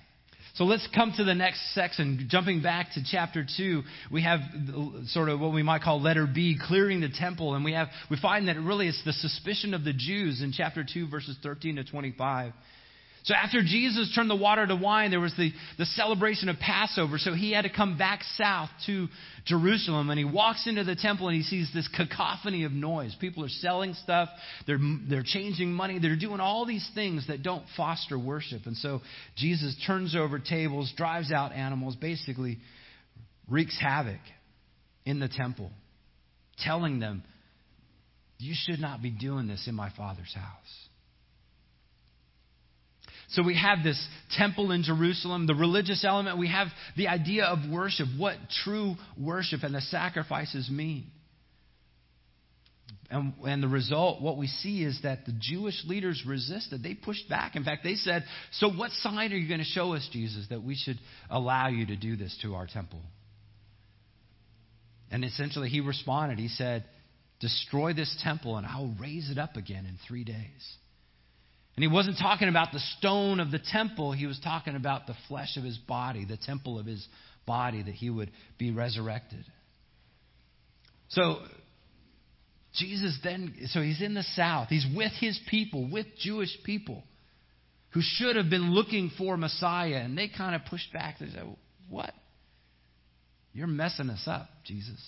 So 0.56 0.64
let's 0.64 0.88
come 0.94 1.12
to 1.18 1.24
the 1.24 1.34
next 1.34 1.74
section. 1.74 2.28
Jumping 2.30 2.62
back 2.62 2.92
to 2.94 3.02
chapter 3.04 3.46
2, 3.58 3.82
we 4.10 4.22
have 4.22 4.40
sort 5.08 5.28
of 5.28 5.38
what 5.38 5.52
we 5.52 5.62
might 5.62 5.82
call 5.82 6.00
letter 6.00 6.26
B, 6.26 6.58
clearing 6.58 7.02
the 7.02 7.10
temple. 7.10 7.54
And 7.54 7.62
we, 7.62 7.74
have, 7.74 7.88
we 8.10 8.16
find 8.16 8.48
that 8.48 8.56
really 8.58 8.88
it's 8.88 9.04
the 9.04 9.12
suspicion 9.12 9.74
of 9.74 9.84
the 9.84 9.92
Jews 9.92 10.40
in 10.40 10.52
chapter 10.52 10.82
2, 10.82 11.08
verses 11.10 11.36
13 11.42 11.76
to 11.76 11.84
25. 11.84 12.54
So 13.26 13.34
after 13.34 13.60
Jesus 13.60 14.12
turned 14.14 14.30
the 14.30 14.36
water 14.36 14.64
to 14.64 14.76
wine, 14.76 15.10
there 15.10 15.18
was 15.18 15.34
the, 15.36 15.50
the 15.78 15.84
celebration 15.84 16.48
of 16.48 16.60
Passover. 16.60 17.18
So 17.18 17.34
he 17.34 17.50
had 17.50 17.62
to 17.62 17.68
come 17.68 17.98
back 17.98 18.20
south 18.36 18.70
to 18.86 19.08
Jerusalem. 19.44 20.10
And 20.10 20.18
he 20.18 20.24
walks 20.24 20.68
into 20.68 20.84
the 20.84 20.94
temple 20.94 21.26
and 21.26 21.36
he 21.36 21.42
sees 21.42 21.68
this 21.74 21.88
cacophony 21.88 22.62
of 22.62 22.70
noise. 22.70 23.16
People 23.20 23.44
are 23.44 23.48
selling 23.48 23.94
stuff, 23.94 24.28
they're, 24.68 24.78
they're 25.10 25.24
changing 25.24 25.72
money, 25.72 25.98
they're 25.98 26.14
doing 26.14 26.38
all 26.38 26.66
these 26.66 26.88
things 26.94 27.26
that 27.26 27.42
don't 27.42 27.64
foster 27.76 28.16
worship. 28.16 28.62
And 28.64 28.76
so 28.76 29.00
Jesus 29.36 29.76
turns 29.88 30.14
over 30.14 30.38
tables, 30.38 30.92
drives 30.96 31.32
out 31.32 31.50
animals, 31.50 31.96
basically 31.96 32.58
wreaks 33.50 33.76
havoc 33.80 34.20
in 35.04 35.18
the 35.18 35.28
temple, 35.28 35.72
telling 36.58 37.00
them, 37.00 37.24
You 38.38 38.54
should 38.56 38.78
not 38.78 39.02
be 39.02 39.10
doing 39.10 39.48
this 39.48 39.66
in 39.66 39.74
my 39.74 39.90
Father's 39.96 40.32
house. 40.32 40.85
So 43.30 43.42
we 43.42 43.56
have 43.56 43.82
this 43.82 44.00
temple 44.36 44.70
in 44.70 44.82
Jerusalem, 44.82 45.46
the 45.46 45.54
religious 45.54 46.04
element. 46.04 46.38
We 46.38 46.48
have 46.48 46.68
the 46.96 47.08
idea 47.08 47.44
of 47.44 47.58
worship, 47.70 48.06
what 48.16 48.36
true 48.64 48.94
worship 49.20 49.62
and 49.62 49.74
the 49.74 49.80
sacrifices 49.80 50.70
mean. 50.70 51.06
And, 53.08 53.34
and, 53.44 53.62
the 53.62 53.68
result, 53.68 54.20
what 54.20 54.36
we 54.36 54.48
see 54.48 54.82
is 54.82 55.00
that 55.04 55.26
the 55.26 55.34
Jewish 55.38 55.84
leaders 55.86 56.24
resisted. 56.26 56.82
They 56.82 56.94
pushed 56.94 57.28
back. 57.28 57.54
In 57.54 57.62
fact, 57.62 57.84
they 57.84 57.94
said, 57.94 58.24
So, 58.54 58.68
what 58.68 58.90
sign 58.90 59.32
are 59.32 59.36
you 59.36 59.46
going 59.46 59.60
to 59.60 59.64
show 59.64 59.94
us, 59.94 60.08
Jesus, 60.12 60.46
that 60.50 60.64
we 60.64 60.74
should 60.74 60.98
allow 61.30 61.68
you 61.68 61.86
to 61.86 61.96
do 61.96 62.16
this 62.16 62.36
to 62.42 62.56
our 62.56 62.66
temple? 62.66 63.00
And 65.12 65.24
essentially, 65.24 65.68
he 65.68 65.80
responded. 65.80 66.40
He 66.40 66.48
said, 66.48 66.84
Destroy 67.38 67.92
this 67.92 68.16
temple, 68.24 68.56
and 68.56 68.66
I'll 68.66 68.94
raise 69.00 69.30
it 69.30 69.38
up 69.38 69.54
again 69.54 69.86
in 69.86 69.98
three 70.08 70.24
days. 70.24 70.76
And 71.76 71.82
he 71.82 71.88
wasn't 71.88 72.16
talking 72.18 72.48
about 72.48 72.72
the 72.72 72.80
stone 72.98 73.38
of 73.38 73.50
the 73.50 73.58
temple, 73.58 74.12
he 74.12 74.26
was 74.26 74.40
talking 74.42 74.76
about 74.76 75.06
the 75.06 75.14
flesh 75.28 75.56
of 75.56 75.62
his 75.62 75.76
body, 75.76 76.24
the 76.24 76.38
temple 76.38 76.78
of 76.78 76.86
his 76.86 77.06
body, 77.46 77.82
that 77.82 77.94
he 77.94 78.08
would 78.08 78.30
be 78.58 78.70
resurrected. 78.70 79.44
So, 81.08 81.40
Jesus 82.74 83.18
then, 83.22 83.54
so 83.66 83.80
he's 83.80 84.00
in 84.00 84.14
the 84.14 84.22
south. 84.22 84.68
He's 84.68 84.86
with 84.94 85.12
his 85.20 85.38
people, 85.48 85.88
with 85.90 86.06
Jewish 86.18 86.56
people 86.64 87.02
who 87.90 88.00
should 88.02 88.36
have 88.36 88.50
been 88.50 88.72
looking 88.72 89.10
for 89.16 89.36
Messiah. 89.36 89.96
And 89.96 90.16
they 90.16 90.28
kind 90.28 90.54
of 90.54 90.62
pushed 90.68 90.92
back. 90.92 91.18
They 91.18 91.26
said, 91.26 91.44
What? 91.88 92.12
You're 93.52 93.66
messing 93.66 94.10
us 94.10 94.22
up, 94.26 94.48
Jesus. 94.64 95.00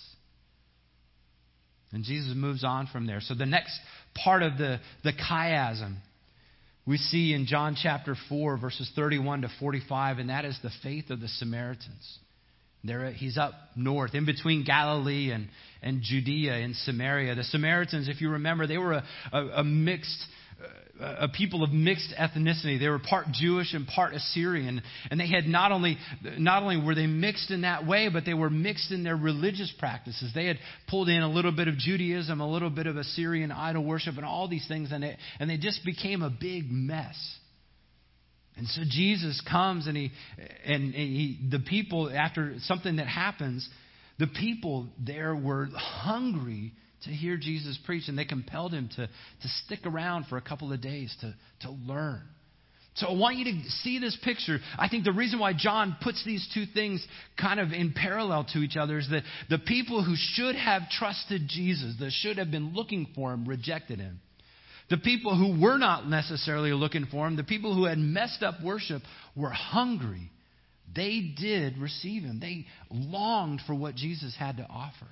And 1.91 2.03
Jesus 2.03 2.33
moves 2.35 2.63
on 2.63 2.87
from 2.87 3.07
there. 3.07 3.21
So 3.21 3.33
the 3.35 3.45
next 3.45 3.79
part 4.15 4.43
of 4.43 4.57
the, 4.57 4.79
the 5.03 5.13
chiasm 5.13 5.97
we 6.89 6.97
see 6.97 7.33
in 7.35 7.45
John 7.45 7.77
chapter 7.79 8.15
4, 8.29 8.57
verses 8.57 8.91
31 8.95 9.43
to 9.43 9.49
45, 9.59 10.17
and 10.17 10.31
that 10.31 10.43
is 10.43 10.57
the 10.63 10.71
faith 10.81 11.11
of 11.11 11.21
the 11.21 11.27
Samaritans. 11.27 12.17
There, 12.83 13.11
he's 13.11 13.37
up 13.37 13.53
north, 13.75 14.15
in 14.15 14.25
between 14.25 14.65
Galilee 14.65 15.29
and, 15.31 15.49
and 15.83 16.01
Judea 16.01 16.53
and 16.53 16.75
Samaria. 16.75 17.35
The 17.35 17.43
Samaritans, 17.43 18.09
if 18.09 18.21
you 18.21 18.31
remember, 18.31 18.65
they 18.65 18.79
were 18.79 18.93
a, 18.93 19.03
a, 19.31 19.45
a 19.57 19.63
mixed 19.63 20.19
Uh, 20.61 21.15
a 21.19 21.29
people 21.29 21.63
of 21.63 21.71
mixed 21.71 22.13
ethnicity. 22.19 22.77
They 22.77 22.89
were 22.89 22.99
part 22.99 23.27
Jewish 23.31 23.73
and 23.73 23.87
part 23.87 24.13
Assyrian. 24.13 24.81
And 25.09 25.17
they 25.17 25.27
had 25.27 25.45
not 25.45 25.71
only, 25.71 25.97
not 26.37 26.61
only 26.61 26.75
were 26.75 26.93
they 26.93 27.07
mixed 27.07 27.51
in 27.51 27.61
that 27.61 27.87
way, 27.87 28.09
but 28.11 28.25
they 28.25 28.33
were 28.33 28.49
mixed 28.49 28.91
in 28.91 29.03
their 29.03 29.15
religious 29.15 29.73
practices. 29.79 30.31
They 30.35 30.45
had 30.45 30.57
pulled 30.89 31.07
in 31.07 31.21
a 31.21 31.29
little 31.29 31.53
bit 31.53 31.69
of 31.69 31.77
Judaism, 31.77 32.41
a 32.41 32.51
little 32.51 32.69
bit 32.69 32.85
of 32.85 32.97
Assyrian 32.97 33.49
idol 33.49 33.85
worship, 33.85 34.17
and 34.17 34.25
all 34.25 34.49
these 34.49 34.67
things. 34.67 34.91
And, 34.91 35.05
it, 35.05 35.17
and 35.39 35.49
they 35.49 35.55
just 35.55 35.85
became 35.85 36.21
a 36.21 36.29
big 36.29 36.69
mess. 36.69 37.15
And 38.57 38.67
so 38.67 38.81
Jesus 38.89 39.41
comes 39.49 39.87
and 39.87 39.95
he, 39.95 40.11
and 40.65 40.93
he, 40.93 41.39
the 41.49 41.59
people, 41.59 42.09
after 42.09 42.55
something 42.63 42.97
that 42.97 43.07
happens, 43.07 43.67
the 44.17 44.27
people 44.27 44.89
there 44.99 45.33
were 45.33 45.69
hungry 45.73 46.73
to 47.03 47.09
hear 47.09 47.37
Jesus 47.37 47.77
preach, 47.85 48.07
and 48.07 48.17
they 48.17 48.25
compelled 48.25 48.73
him 48.73 48.89
to, 48.95 49.07
to 49.07 49.47
stick 49.65 49.79
around 49.85 50.25
for 50.27 50.37
a 50.37 50.41
couple 50.41 50.73
of 50.73 50.81
days 50.81 51.15
to, 51.21 51.33
to 51.61 51.71
learn. 51.71 52.21
So 52.95 53.07
I 53.07 53.13
want 53.13 53.37
you 53.37 53.45
to 53.45 53.69
see 53.69 53.99
this 53.99 54.17
picture. 54.23 54.59
I 54.77 54.89
think 54.89 55.05
the 55.05 55.13
reason 55.13 55.39
why 55.39 55.53
John 55.53 55.95
puts 56.01 56.23
these 56.25 56.45
two 56.53 56.65
things 56.73 57.05
kind 57.39 57.59
of 57.59 57.71
in 57.71 57.93
parallel 57.93 58.45
to 58.53 58.59
each 58.59 58.75
other 58.75 58.97
is 58.97 59.07
that 59.09 59.23
the 59.49 59.59
people 59.59 60.03
who 60.03 60.15
should 60.17 60.55
have 60.55 60.89
trusted 60.89 61.43
Jesus, 61.47 61.95
that 61.99 62.11
should 62.11 62.37
have 62.37 62.51
been 62.51 62.73
looking 62.73 63.07
for 63.15 63.31
him, 63.31 63.47
rejected 63.47 63.99
him. 63.99 64.19
The 64.89 64.97
people 64.97 65.37
who 65.37 65.61
were 65.61 65.77
not 65.77 66.09
necessarily 66.09 66.73
looking 66.73 67.05
for 67.05 67.27
him, 67.27 67.35
the 67.35 67.43
people 67.43 67.75
who 67.75 67.85
had 67.85 67.99
messed 67.99 68.43
up 68.43 68.55
worship, 68.61 69.03
were 69.35 69.51
hungry. 69.51 70.31
They 70.93 71.33
did 71.39 71.77
receive 71.77 72.23
him. 72.23 72.39
They 72.39 72.65
longed 72.89 73.61
for 73.67 73.75
what 73.75 73.95
Jesus 73.95 74.35
had 74.37 74.57
to 74.57 74.63
offer. 74.63 75.07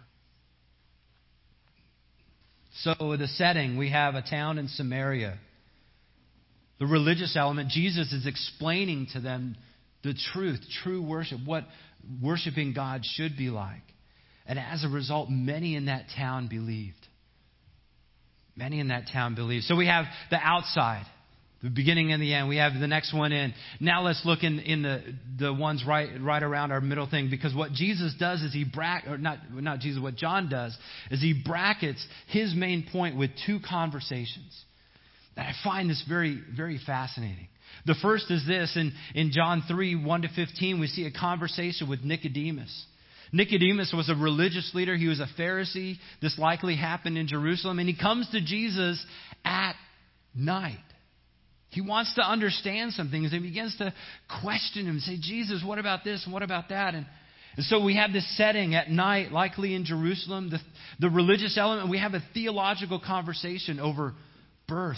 So, 2.82 3.16
the 3.18 3.28
setting, 3.28 3.78
we 3.78 3.90
have 3.92 4.16
a 4.16 4.22
town 4.22 4.58
in 4.58 4.68
Samaria. 4.68 5.38
The 6.80 6.86
religious 6.86 7.36
element, 7.36 7.70
Jesus 7.70 8.14
is 8.14 8.28
explaining 8.28 9.08
to 9.14 9.20
them 9.20 9.56
the 10.04 10.14
truth, 10.34 10.60
true 10.84 11.02
worship, 11.02 11.40
what 11.44 11.64
worshiping 12.22 12.74
God 12.74 13.02
should 13.04 13.36
be 13.36 13.50
like. 13.50 13.82
And 14.46 14.60
as 14.60 14.84
a 14.84 14.90
result, 14.90 15.30
many 15.30 15.76
in 15.76 15.86
that 15.86 16.06
town 16.16 16.48
believed. 16.48 16.96
Many 18.56 18.80
in 18.80 18.90
that 18.90 19.06
town 19.12 19.36
believed. 19.36 19.66
So 19.66 19.76
we 19.76 19.88
have 19.88 20.06
the 20.30 20.38
outside. 20.38 21.06
The 21.64 21.70
beginning 21.72 22.12
and 22.12 22.22
the 22.22 22.34
end. 22.34 22.48
We 22.48 22.58
have 22.58 22.74
the 22.80 22.88
next 22.88 23.14
one 23.14 23.32
in. 23.32 23.54
Now 23.80 24.04
let's 24.04 24.24
look 24.26 24.44
in, 24.44 24.60
in 24.60 24.84
the, 24.84 25.02
the 25.40 25.54
ones 25.54 25.84
right, 25.88 26.10
right 26.22 26.44
around 26.44 26.72
our 26.72 26.82
middle 26.82 27.10
thing 27.10 27.30
because 27.32 27.56
what 27.56 27.72
Jesus 27.72 28.14
does 28.20 28.42
is 28.44 28.54
he 28.54 28.64
brack 28.64 29.06
or 29.08 29.18
not, 29.18 29.40
not 29.52 29.80
Jesus, 29.80 30.02
what 30.02 30.16
John 30.16 30.50
does 30.50 30.78
is 31.10 31.20
he 31.20 31.34
brackets 31.46 32.06
his 32.28 32.54
main 32.54 32.88
point 32.92 33.18
with 33.18 33.32
two 33.48 33.60
conversations. 33.68 34.64
And 35.36 35.48
I 35.48 35.54
find 35.64 35.90
this 35.90 36.04
very, 36.08 36.40
very 36.56 36.80
fascinating. 36.86 37.48
The 37.88 37.96
first 38.02 38.30
is 38.30 38.46
this 38.46 38.76
in, 38.76 38.92
in 39.16 39.32
John 39.32 39.64
3, 39.68 40.04
1 40.04 40.22
to 40.24 40.30
15, 40.36 40.80
we 40.80 40.88
see 40.88 41.06
a 41.06 41.12
conversation 41.12 41.90
with 41.90 42.02
Nicodemus. 42.04 42.86
Nicodemus 43.32 43.94
was 43.96 44.10
a 44.10 44.16
religious 44.16 44.72
leader. 44.74 44.96
He 44.96 45.08
was 45.08 45.20
a 45.20 45.28
Pharisee. 45.40 45.96
This 46.22 46.38
likely 46.38 46.76
happened 46.76 47.18
in 47.18 47.28
Jerusalem. 47.28 47.80
And 47.80 47.88
he 47.88 47.96
comes 47.96 48.30
to 48.32 48.42
Jesus 48.42 49.04
at 49.44 49.76
night. 50.36 50.78
He 51.70 51.82
wants 51.82 52.16
to 52.16 52.22
understand 52.22 52.94
some 52.94 53.10
things 53.10 53.34
and 53.34 53.44
begins 53.44 53.76
to 53.78 53.94
question 54.42 54.86
him 54.86 55.00
say, 55.00 55.18
Jesus, 55.20 55.64
what 55.66 55.80
about 55.80 56.04
this 56.04 56.24
and 56.24 56.34
what 56.34 56.44
about 56.44 56.70
that? 56.70 56.94
And, 56.94 57.06
and 57.58 57.66
so 57.66 57.84
we 57.84 57.96
have 57.98 58.14
this 58.14 58.38
setting 58.38 58.74
at 58.74 58.90
night, 58.90 59.32
likely 59.32 59.76
in 59.76 59.84
Jerusalem, 59.84 60.50
the, 60.50 60.60
the 61.00 61.10
religious 61.10 61.58
element. 61.58 61.90
We 61.90 62.00
have 62.00 62.14
a 62.14 62.24
theological 62.34 63.02
conversation 63.06 63.80
over 63.80 64.14
birth 64.68 64.98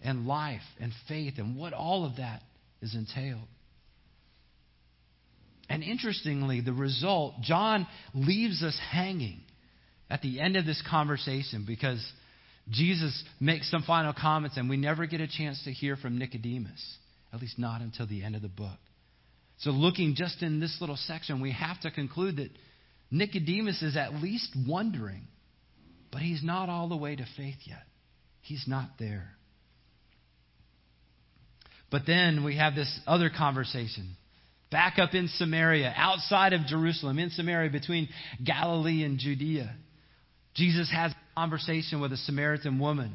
and 0.00 0.26
life 0.26 0.62
and 0.80 0.92
faith 1.08 1.34
and 1.38 1.56
what 1.56 1.72
all 1.72 2.06
of 2.06 2.16
that 2.16 2.42
is 2.80 2.94
entailed. 2.94 3.48
And 5.68 5.82
interestingly, 5.82 6.62
the 6.62 6.72
result, 6.72 7.34
John 7.42 7.86
leaves 8.14 8.62
us 8.62 8.78
hanging 8.90 9.40
at 10.08 10.22
the 10.22 10.40
end 10.40 10.56
of 10.56 10.64
this 10.64 10.82
conversation 10.88 11.64
because 11.66 12.04
Jesus 12.70 13.24
makes 13.40 13.70
some 13.70 13.82
final 13.82 14.12
comments 14.12 14.56
and 14.56 14.68
we 14.68 14.76
never 14.76 15.06
get 15.06 15.20
a 15.20 15.28
chance 15.28 15.62
to 15.64 15.72
hear 15.72 15.96
from 15.96 16.18
Nicodemus, 16.18 16.98
at 17.32 17.40
least 17.40 17.58
not 17.58 17.80
until 17.80 18.06
the 18.06 18.22
end 18.22 18.36
of 18.36 18.42
the 18.42 18.48
book. 18.48 18.78
So, 19.58 19.70
looking 19.70 20.14
just 20.14 20.42
in 20.42 20.60
this 20.60 20.76
little 20.80 20.96
section, 20.96 21.40
we 21.40 21.52
have 21.52 21.80
to 21.80 21.90
conclude 21.90 22.36
that 22.36 22.50
Nicodemus 23.10 23.82
is 23.82 23.96
at 23.96 24.14
least 24.14 24.56
wondering, 24.66 25.26
but 26.12 26.20
he's 26.20 26.44
not 26.44 26.68
all 26.68 26.88
the 26.88 26.96
way 26.96 27.16
to 27.16 27.24
faith 27.36 27.56
yet. 27.64 27.82
He's 28.42 28.64
not 28.66 28.90
there. 28.98 29.30
But 31.90 32.02
then 32.06 32.44
we 32.44 32.56
have 32.56 32.74
this 32.74 33.00
other 33.06 33.30
conversation. 33.36 34.16
Back 34.70 34.98
up 34.98 35.14
in 35.14 35.28
Samaria, 35.28 35.92
outside 35.96 36.52
of 36.52 36.66
Jerusalem, 36.66 37.18
in 37.18 37.30
Samaria, 37.30 37.70
between 37.70 38.08
Galilee 38.44 39.02
and 39.02 39.18
Judea. 39.18 39.74
Jesus 40.54 40.90
has 40.92 41.12
conversation 41.38 42.00
with 42.00 42.12
a 42.12 42.16
Samaritan 42.16 42.80
woman. 42.80 43.14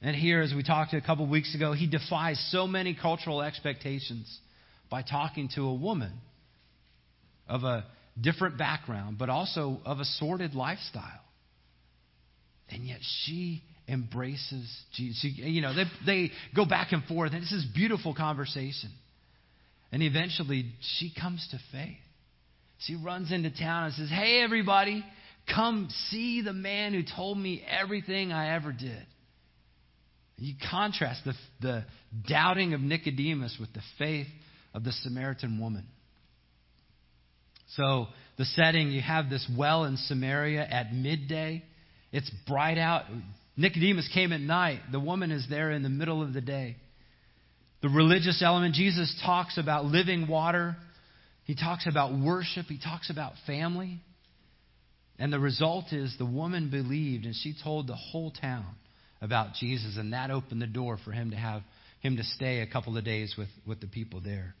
And 0.00 0.14
here, 0.14 0.40
as 0.40 0.54
we 0.54 0.62
talked 0.62 0.94
a 0.94 1.00
couple 1.00 1.26
weeks 1.26 1.52
ago, 1.56 1.72
he 1.72 1.88
defies 1.88 2.38
so 2.52 2.68
many 2.68 2.96
cultural 3.00 3.42
expectations 3.42 4.38
by 4.88 5.02
talking 5.02 5.48
to 5.56 5.62
a 5.62 5.74
woman 5.74 6.12
of 7.48 7.64
a 7.64 7.84
different 8.20 8.56
background, 8.56 9.18
but 9.18 9.30
also 9.30 9.78
of 9.84 9.98
a 9.98 10.04
sordid 10.04 10.54
lifestyle. 10.54 11.24
And 12.68 12.84
yet 12.84 13.00
she 13.24 13.64
embraces 13.88 14.70
Jesus. 14.94 15.20
She, 15.20 15.28
you 15.28 15.60
know, 15.60 15.74
they, 15.74 15.84
they 16.06 16.30
go 16.54 16.64
back 16.64 16.92
and 16.92 17.02
forth, 17.04 17.32
and 17.32 17.42
it's 17.42 17.50
this 17.50 17.66
beautiful 17.74 18.14
conversation. 18.14 18.90
And 19.90 20.04
eventually, 20.04 20.66
she 20.98 21.12
comes 21.20 21.44
to 21.50 21.58
faith. 21.72 21.96
She 22.78 22.94
runs 22.94 23.32
into 23.32 23.50
town 23.50 23.86
and 23.86 23.94
says, 23.94 24.08
Hey, 24.08 24.40
everybody, 24.40 25.04
come 25.52 25.88
see 26.10 26.42
the 26.42 26.52
man 26.52 26.94
who 26.94 27.02
told 27.02 27.38
me 27.38 27.62
everything 27.68 28.32
I 28.32 28.54
ever 28.54 28.72
did. 28.72 29.06
You 30.36 30.54
contrast 30.70 31.20
the, 31.24 31.34
the 31.60 31.84
doubting 32.28 32.74
of 32.74 32.80
Nicodemus 32.80 33.56
with 33.60 33.72
the 33.72 33.82
faith 33.98 34.26
of 34.72 34.84
the 34.84 34.92
Samaritan 34.92 35.60
woman. 35.60 35.86
So, 37.76 38.06
the 38.36 38.44
setting 38.44 38.90
you 38.90 39.00
have 39.00 39.30
this 39.30 39.48
well 39.56 39.84
in 39.84 39.96
Samaria 39.96 40.64
at 40.64 40.92
midday. 40.92 41.62
It's 42.12 42.30
bright 42.48 42.78
out. 42.78 43.04
Nicodemus 43.56 44.08
came 44.12 44.32
at 44.32 44.40
night. 44.40 44.80
The 44.90 45.00
woman 45.00 45.30
is 45.30 45.46
there 45.48 45.70
in 45.70 45.82
the 45.82 45.88
middle 45.88 46.22
of 46.22 46.32
the 46.32 46.40
day. 46.40 46.76
The 47.82 47.88
religious 47.88 48.42
element, 48.44 48.74
Jesus 48.74 49.14
talks 49.24 49.58
about 49.58 49.84
living 49.84 50.26
water. 50.26 50.76
He 51.44 51.54
talks 51.54 51.86
about 51.86 52.18
worship. 52.18 52.66
He 52.66 52.78
talks 52.78 53.10
about 53.10 53.34
family. 53.46 54.00
And 55.18 55.32
the 55.32 55.38
result 55.38 55.92
is 55.92 56.14
the 56.18 56.26
woman 56.26 56.70
believed 56.70 57.24
and 57.24 57.34
she 57.34 57.54
told 57.62 57.86
the 57.86 57.94
whole 57.94 58.30
town 58.30 58.66
about 59.20 59.54
Jesus, 59.54 59.96
and 59.96 60.12
that 60.12 60.30
opened 60.30 60.60
the 60.60 60.66
door 60.66 60.98
for 61.02 61.12
him 61.12 61.30
to 61.30 61.36
have 61.36 61.62
him 62.00 62.16
to 62.18 62.24
stay 62.24 62.60
a 62.60 62.66
couple 62.66 62.98
of 62.98 63.04
days 63.04 63.34
with, 63.38 63.48
with 63.66 63.80
the 63.80 63.86
people 63.86 64.20
there. 64.20 64.54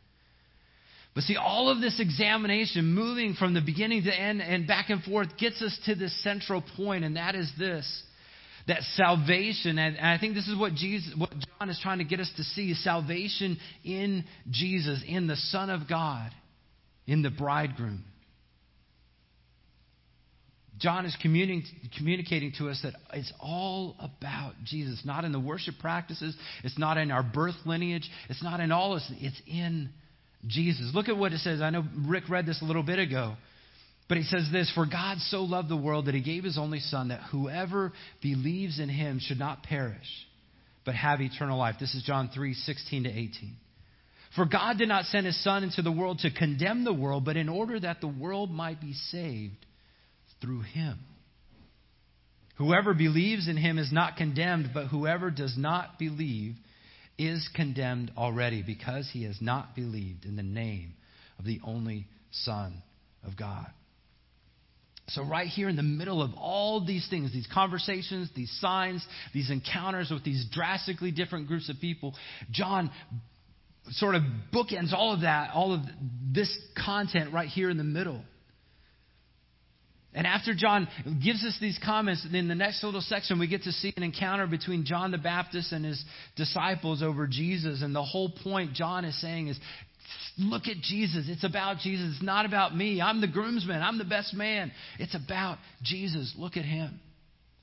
But 1.14 1.24
see, 1.24 1.36
all 1.36 1.68
of 1.68 1.80
this 1.80 2.00
examination, 2.00 2.94
moving 2.94 3.34
from 3.34 3.54
the 3.54 3.60
beginning 3.60 4.04
to 4.04 4.12
end 4.12 4.40
and 4.40 4.66
back 4.66 4.90
and 4.90 5.02
forth, 5.02 5.36
gets 5.38 5.60
us 5.60 5.78
to 5.86 5.94
this 5.94 6.22
central 6.22 6.62
point, 6.76 7.04
and 7.04 7.16
that 7.16 7.34
is 7.34 7.52
this 7.58 8.02
that 8.66 8.80
salvation, 8.94 9.78
and 9.78 9.98
I 9.98 10.16
think 10.18 10.34
this 10.34 10.48
is 10.48 10.58
what 10.58 10.72
Jesus, 10.72 11.12
what 11.18 11.30
John 11.30 11.68
is 11.68 11.78
trying 11.82 11.98
to 11.98 12.04
get 12.04 12.18
us 12.18 12.30
to 12.38 12.42
see, 12.42 12.72
salvation 12.72 13.58
in 13.84 14.24
Jesus, 14.50 15.02
in 15.06 15.26
the 15.26 15.36
Son 15.36 15.68
of 15.68 15.86
God, 15.86 16.30
in 17.06 17.20
the 17.20 17.28
bridegroom. 17.28 18.02
John 20.84 21.06
is 21.06 21.16
communicating 21.22 22.52
to 22.58 22.68
us 22.68 22.78
that 22.82 22.92
it's 23.14 23.32
all 23.40 23.96
about 23.98 24.52
Jesus, 24.64 25.00
not 25.02 25.24
in 25.24 25.32
the 25.32 25.40
worship 25.40 25.76
practices, 25.80 26.36
it's 26.62 26.78
not 26.78 26.98
in 26.98 27.10
our 27.10 27.22
birth 27.22 27.54
lineage, 27.64 28.06
it's 28.28 28.42
not 28.42 28.60
in 28.60 28.70
all 28.70 28.92
this, 28.92 29.10
it's 29.18 29.40
in 29.46 29.88
Jesus. 30.46 30.90
Look 30.92 31.08
at 31.08 31.16
what 31.16 31.32
it 31.32 31.38
says. 31.38 31.62
I 31.62 31.70
know 31.70 31.84
Rick 32.06 32.28
read 32.28 32.44
this 32.44 32.60
a 32.60 32.66
little 32.66 32.82
bit 32.82 32.98
ago. 32.98 33.32
But 34.10 34.18
he 34.18 34.24
says 34.24 34.46
this 34.52 34.70
For 34.74 34.84
God 34.84 35.16
so 35.20 35.44
loved 35.44 35.70
the 35.70 35.76
world 35.76 36.04
that 36.04 36.14
he 36.14 36.20
gave 36.20 36.44
his 36.44 36.58
only 36.58 36.80
Son, 36.80 37.08
that 37.08 37.22
whoever 37.32 37.94
believes 38.20 38.78
in 38.78 38.90
him 38.90 39.20
should 39.22 39.38
not 39.38 39.62
perish, 39.62 39.96
but 40.84 40.94
have 40.94 41.22
eternal 41.22 41.58
life. 41.58 41.76
This 41.80 41.94
is 41.94 42.02
John 42.02 42.28
3 42.34 42.52
16 42.52 43.04
to 43.04 43.08
18. 43.08 43.56
For 44.36 44.44
God 44.44 44.76
did 44.76 44.88
not 44.88 45.06
send 45.06 45.24
his 45.24 45.42
Son 45.42 45.62
into 45.62 45.80
the 45.80 45.90
world 45.90 46.18
to 46.18 46.30
condemn 46.30 46.84
the 46.84 46.92
world, 46.92 47.24
but 47.24 47.38
in 47.38 47.48
order 47.48 47.80
that 47.80 48.02
the 48.02 48.06
world 48.06 48.50
might 48.50 48.82
be 48.82 48.92
saved 48.92 49.64
through 50.44 50.60
him. 50.60 50.98
Whoever 52.56 52.94
believes 52.94 53.48
in 53.48 53.56
him 53.56 53.78
is 53.78 53.90
not 53.90 54.16
condemned, 54.16 54.70
but 54.72 54.86
whoever 54.86 55.30
does 55.30 55.54
not 55.56 55.98
believe 55.98 56.54
is 57.18 57.48
condemned 57.54 58.12
already 58.16 58.62
because 58.62 59.08
he 59.12 59.24
has 59.24 59.36
not 59.40 59.74
believed 59.74 60.24
in 60.24 60.36
the 60.36 60.42
name 60.42 60.94
of 61.38 61.44
the 61.44 61.60
only 61.64 62.06
Son 62.30 62.82
of 63.24 63.36
God. 63.36 63.66
So, 65.08 65.22
right 65.22 65.46
here 65.46 65.68
in 65.68 65.76
the 65.76 65.82
middle 65.82 66.22
of 66.22 66.30
all 66.38 66.84
these 66.84 67.06
things, 67.10 67.32
these 67.32 67.48
conversations, 67.52 68.30
these 68.34 68.50
signs, 68.60 69.06
these 69.34 69.50
encounters 69.50 70.10
with 70.10 70.24
these 70.24 70.46
drastically 70.50 71.10
different 71.10 71.46
groups 71.46 71.68
of 71.68 71.76
people, 71.78 72.14
John 72.50 72.90
sort 73.90 74.14
of 74.14 74.22
bookends 74.52 74.94
all 74.94 75.12
of 75.12 75.20
that, 75.20 75.50
all 75.52 75.74
of 75.74 75.80
this 76.32 76.56
content 76.84 77.34
right 77.34 77.48
here 77.48 77.68
in 77.68 77.76
the 77.76 77.84
middle. 77.84 78.22
And 80.14 80.26
after 80.26 80.54
John 80.54 80.86
gives 81.24 81.44
us 81.44 81.58
these 81.60 81.78
comments, 81.84 82.24
in 82.32 82.46
the 82.46 82.54
next 82.54 82.84
little 82.84 83.00
section, 83.00 83.40
we 83.40 83.48
get 83.48 83.64
to 83.64 83.72
see 83.72 83.92
an 83.96 84.04
encounter 84.04 84.46
between 84.46 84.84
John 84.84 85.10
the 85.10 85.18
Baptist 85.18 85.72
and 85.72 85.84
his 85.84 86.02
disciples 86.36 87.02
over 87.02 87.26
Jesus. 87.26 87.82
And 87.82 87.94
the 87.94 88.04
whole 88.04 88.30
point 88.30 88.74
John 88.74 89.04
is 89.04 89.20
saying 89.20 89.48
is 89.48 89.58
Look 90.36 90.66
at 90.66 90.78
Jesus. 90.80 91.26
It's 91.28 91.44
about 91.44 91.78
Jesus. 91.78 92.14
It's 92.14 92.22
not 92.22 92.44
about 92.46 92.76
me. 92.76 93.00
I'm 93.00 93.20
the 93.20 93.28
groomsman. 93.28 93.82
I'm 93.82 93.98
the 93.98 94.04
best 94.04 94.34
man. 94.34 94.72
It's 94.98 95.14
about 95.14 95.58
Jesus. 95.82 96.34
Look 96.36 96.56
at 96.56 96.64
him. 96.64 97.00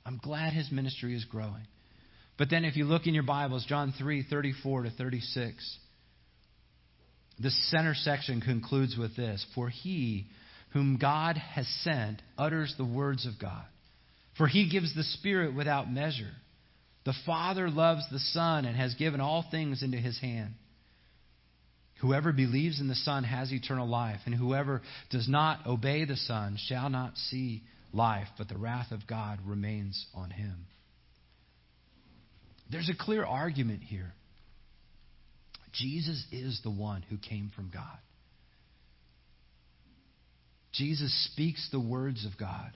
I'm 0.06 0.20
glad 0.24 0.54
his 0.54 0.72
ministry 0.72 1.16
is 1.16 1.26
growing. 1.26 1.68
But 2.38 2.50
then 2.50 2.64
if 2.64 2.76
you 2.76 2.86
look 2.86 3.08
in 3.08 3.14
your 3.14 3.24
Bibles, 3.24 3.66
John 3.68 3.94
3 3.98 4.26
34 4.30 4.84
to 4.84 4.90
36, 4.92 5.78
the 7.40 7.50
center 7.50 7.94
section 7.94 8.42
concludes 8.42 8.98
with 8.98 9.16
this 9.16 9.46
For 9.54 9.70
he 9.70 10.28
whom 10.74 10.98
God 10.98 11.38
has 11.38 11.68
sent 11.84 12.22
utters 12.38 12.74
the 12.78 12.86
words 12.86 13.26
of 13.26 13.34
God. 13.40 13.66
For 14.38 14.48
he 14.48 14.70
gives 14.70 14.96
the 14.96 15.04
Spirit 15.04 15.54
without 15.56 15.92
measure. 15.92 16.32
The 17.06 17.14
Father 17.26 17.70
loves 17.70 18.04
the 18.12 18.20
Son 18.20 18.66
and 18.66 18.76
has 18.76 18.94
given 18.96 19.22
all 19.22 19.46
things 19.50 19.84
into 19.84 19.98
his 19.98 20.20
hand. 20.20 20.54
Whoever 22.00 22.32
believes 22.32 22.80
in 22.80 22.88
the 22.88 22.96
Son 22.96 23.24
has 23.24 23.52
eternal 23.52 23.88
life, 23.88 24.22
and 24.26 24.34
whoever 24.34 24.82
does 25.12 25.28
not 25.30 25.68
obey 25.68 26.06
the 26.06 26.16
Son 26.16 26.58
shall 26.68 26.90
not 26.90 27.16
see 27.18 27.62
life, 27.94 28.28
but 28.38 28.48
the 28.48 28.58
wrath 28.58 28.92
of 28.92 29.06
God 29.06 29.40
remains 29.46 30.06
on 30.16 30.32
him. 30.32 30.66
There's 32.72 32.90
a 32.90 33.04
clear 33.04 33.24
argument 33.26 33.82
here. 33.84 34.14
Jesus 35.74 36.24
is 36.32 36.60
the 36.64 36.72
one 36.72 37.04
who 37.10 37.18
came 37.18 37.52
from 37.56 37.70
God. 37.74 38.00
Jesus 40.74 41.14
speaks 41.32 41.70
the 41.72 41.80
words 41.80 42.26
of 42.26 42.38
God 42.38 42.72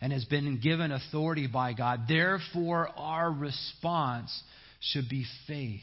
and 0.00 0.12
has 0.12 0.24
been 0.24 0.60
given 0.60 0.92
authority 0.92 1.46
by 1.46 1.72
God. 1.72 2.02
Therefore, 2.08 2.88
our 2.96 3.30
response 3.30 4.42
should 4.80 5.08
be 5.08 5.24
faith 5.46 5.80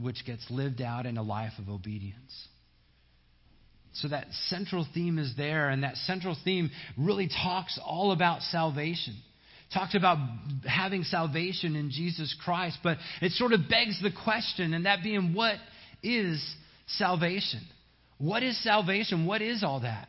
which 0.00 0.26
gets 0.26 0.44
lived 0.50 0.82
out 0.82 1.06
in 1.06 1.16
a 1.16 1.22
life 1.22 1.52
of 1.58 1.68
obedience. 1.68 2.48
So 3.94 4.08
that 4.08 4.26
central 4.48 4.86
theme 4.92 5.18
is 5.18 5.32
there, 5.38 5.70
and 5.70 5.84
that 5.84 5.96
central 5.96 6.36
theme 6.44 6.70
really 6.98 7.28
talks 7.28 7.78
all 7.82 8.12
about 8.12 8.42
salvation. 8.42 9.14
Talks 9.72 9.94
about 9.94 10.18
having 10.68 11.02
salvation 11.04 11.76
in 11.76 11.90
Jesus 11.90 12.36
Christ, 12.44 12.78
but 12.82 12.98
it 13.22 13.32
sort 13.32 13.52
of 13.52 13.68
begs 13.70 14.00
the 14.02 14.12
question, 14.24 14.74
and 14.74 14.84
that 14.84 15.02
being, 15.02 15.32
what 15.32 15.54
is 16.02 16.44
salvation? 16.98 17.62
What 18.18 18.42
is 18.42 18.62
salvation? 18.62 19.24
What 19.24 19.40
is 19.40 19.64
all 19.64 19.80
that? 19.80 20.08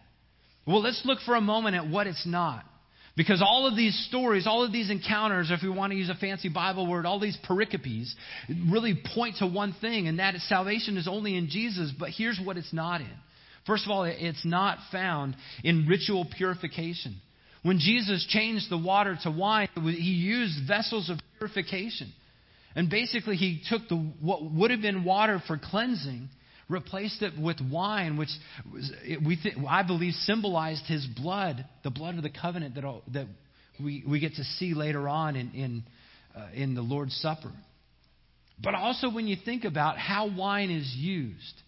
Well, 0.67 0.81
let's 0.81 1.01
look 1.05 1.19
for 1.21 1.35
a 1.35 1.41
moment 1.41 1.75
at 1.75 1.87
what 1.87 2.07
it's 2.07 2.25
not. 2.25 2.65
Because 3.15 3.41
all 3.41 3.65
of 3.65 3.75
these 3.75 3.97
stories, 4.07 4.45
all 4.45 4.63
of 4.63 4.71
these 4.71 4.91
encounters, 4.91 5.49
if 5.49 5.63
we 5.63 5.69
want 5.69 5.91
to 5.91 5.97
use 5.97 6.09
a 6.09 6.15
fancy 6.15 6.49
Bible 6.49 6.87
word, 6.87 7.07
all 7.07 7.19
these 7.19 7.37
pericopes 7.47 8.13
really 8.69 9.01
point 9.15 9.37
to 9.37 9.47
one 9.47 9.73
thing, 9.81 10.07
and 10.07 10.19
that 10.19 10.35
is 10.35 10.47
salvation 10.47 10.97
is 10.97 11.07
only 11.07 11.35
in 11.35 11.49
Jesus, 11.49 11.91
but 11.97 12.09
here's 12.09 12.39
what 12.39 12.57
it's 12.57 12.71
not 12.71 13.01
in. 13.01 13.09
First 13.65 13.85
of 13.85 13.91
all, 13.91 14.03
it's 14.03 14.45
not 14.45 14.77
found 14.91 15.35
in 15.63 15.87
ritual 15.87 16.27
purification. 16.37 17.15
When 17.63 17.79
Jesus 17.79 18.25
changed 18.29 18.69
the 18.69 18.77
water 18.77 19.17
to 19.23 19.31
wine, 19.31 19.67
he 19.75 20.11
used 20.11 20.67
vessels 20.67 21.09
of 21.09 21.17
purification. 21.39 22.13
And 22.75 22.87
basically, 22.87 23.35
he 23.35 23.63
took 23.67 23.81
the, 23.89 23.95
what 24.21 24.43
would 24.53 24.69
have 24.69 24.81
been 24.81 25.03
water 25.03 25.41
for 25.47 25.57
cleansing, 25.57 26.29
replaced 26.69 27.21
it 27.21 27.33
with 27.39 27.57
wine, 27.61 28.17
which 28.17 28.29
we 29.25 29.37
I 29.67 29.83
believe 29.83 30.13
symbolized 30.13 30.85
his 30.85 31.05
blood, 31.05 31.65
the 31.83 31.91
blood 31.91 32.15
of 32.15 32.23
the 32.23 32.29
covenant 32.29 32.75
that, 32.75 33.01
that 33.13 33.27
we, 33.83 34.03
we 34.07 34.19
get 34.19 34.35
to 34.35 34.43
see 34.43 34.73
later 34.73 35.07
on 35.07 35.35
in, 35.35 35.51
in, 35.51 35.83
uh, 36.35 36.47
in 36.53 36.75
the 36.75 36.81
Lord's 36.81 37.15
Supper. 37.15 37.51
But 38.61 38.73
also, 38.73 39.11
when 39.11 39.27
you 39.27 39.37
think 39.43 39.65
about 39.65 39.97
how 39.97 40.35
wine 40.35 40.71
is 40.71 40.91
used, 40.97 41.61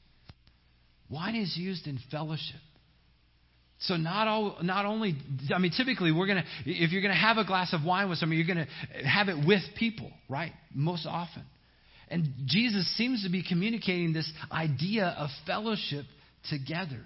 wine 1.09 1.35
is 1.35 1.55
used 1.55 1.87
in 1.87 1.99
fellowship. 2.11 2.59
So 3.81 3.95
not 3.95 4.27
all, 4.27 4.57
not 4.61 4.85
only, 4.85 5.15
I 5.55 5.59
mean, 5.59 5.71
typically 5.71 6.11
we're 6.11 6.27
gonna, 6.27 6.43
if 6.65 6.91
you're 6.91 7.01
gonna 7.01 7.13
have 7.13 7.37
a 7.37 7.45
glass 7.45 7.73
of 7.73 7.83
wine 7.85 8.09
with 8.09 8.17
somebody, 8.17 8.41
you're 8.41 8.47
gonna 8.47 8.67
have 9.07 9.29
it 9.29 9.45
with 9.47 9.61
people, 9.77 10.11
right? 10.27 10.51
Most 10.73 11.05
often. 11.05 11.43
And 12.09 12.33
Jesus 12.45 12.87
seems 12.97 13.23
to 13.23 13.29
be 13.29 13.43
communicating 13.47 14.13
this 14.13 14.31
idea 14.51 15.05
of 15.17 15.29
fellowship 15.45 16.05
together. 16.49 17.01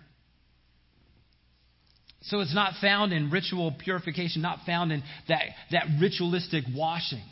So 2.23 2.39
it's 2.39 2.55
not 2.55 2.75
found 2.79 3.11
in 3.11 3.29
ritual 3.29 3.75
purification, 3.77 4.41
not 4.41 4.59
found 4.65 4.93
in 4.93 5.03
that, 5.27 5.41
that 5.71 5.87
ritualistic 5.99 6.63
washing. 6.73 7.23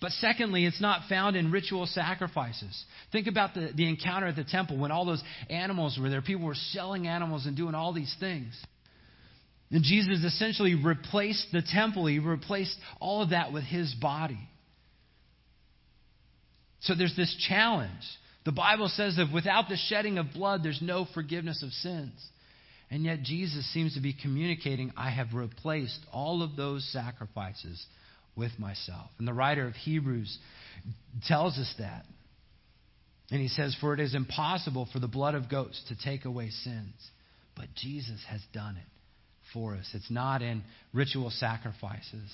But 0.00 0.10
secondly, 0.12 0.66
it's 0.66 0.80
not 0.80 1.08
found 1.08 1.36
in 1.36 1.52
ritual 1.52 1.86
sacrifices. 1.86 2.84
Think 3.12 3.28
about 3.28 3.54
the, 3.54 3.70
the 3.74 3.88
encounter 3.88 4.26
at 4.26 4.36
the 4.36 4.44
temple 4.44 4.76
when 4.76 4.90
all 4.90 5.06
those 5.06 5.22
animals 5.48 5.98
were 6.00 6.10
there. 6.10 6.20
People 6.20 6.46
were 6.46 6.56
selling 6.56 7.06
animals 7.06 7.46
and 7.46 7.56
doing 7.56 7.76
all 7.76 7.92
these 7.92 8.14
things. 8.18 8.60
And 9.70 9.82
Jesus 9.82 10.22
essentially 10.24 10.74
replaced 10.74 11.46
the 11.52 11.62
temple, 11.62 12.06
he 12.06 12.18
replaced 12.18 12.76
all 13.00 13.22
of 13.22 13.30
that 13.30 13.52
with 13.52 13.64
his 13.64 13.94
body. 13.94 14.38
So 16.84 16.94
there's 16.94 17.16
this 17.16 17.34
challenge. 17.48 18.02
The 18.44 18.52
Bible 18.52 18.88
says 18.88 19.16
that 19.16 19.32
without 19.32 19.68
the 19.68 19.76
shedding 19.88 20.18
of 20.18 20.32
blood, 20.32 20.62
there's 20.62 20.82
no 20.82 21.06
forgiveness 21.14 21.62
of 21.62 21.70
sins. 21.72 22.12
And 22.90 23.04
yet 23.04 23.22
Jesus 23.22 23.70
seems 23.72 23.94
to 23.94 24.00
be 24.00 24.14
communicating, 24.14 24.92
I 24.96 25.10
have 25.10 25.34
replaced 25.34 25.98
all 26.12 26.42
of 26.42 26.54
those 26.56 26.86
sacrifices 26.92 27.84
with 28.36 28.52
myself. 28.58 29.10
And 29.18 29.26
the 29.26 29.32
writer 29.32 29.66
of 29.66 29.74
Hebrews 29.74 30.38
tells 31.26 31.58
us 31.58 31.72
that. 31.78 32.04
And 33.30 33.40
he 33.40 33.48
says, 33.48 33.74
For 33.80 33.94
it 33.94 34.00
is 34.00 34.14
impossible 34.14 34.86
for 34.92 34.98
the 34.98 35.08
blood 35.08 35.34
of 35.34 35.48
goats 35.48 35.82
to 35.88 35.96
take 35.96 36.26
away 36.26 36.50
sins. 36.50 36.94
But 37.56 37.66
Jesus 37.74 38.20
has 38.28 38.40
done 38.52 38.76
it 38.76 38.88
for 39.52 39.74
us. 39.74 39.88
It's 39.94 40.10
not 40.10 40.42
in 40.42 40.62
ritual 40.92 41.30
sacrifices. 41.30 42.30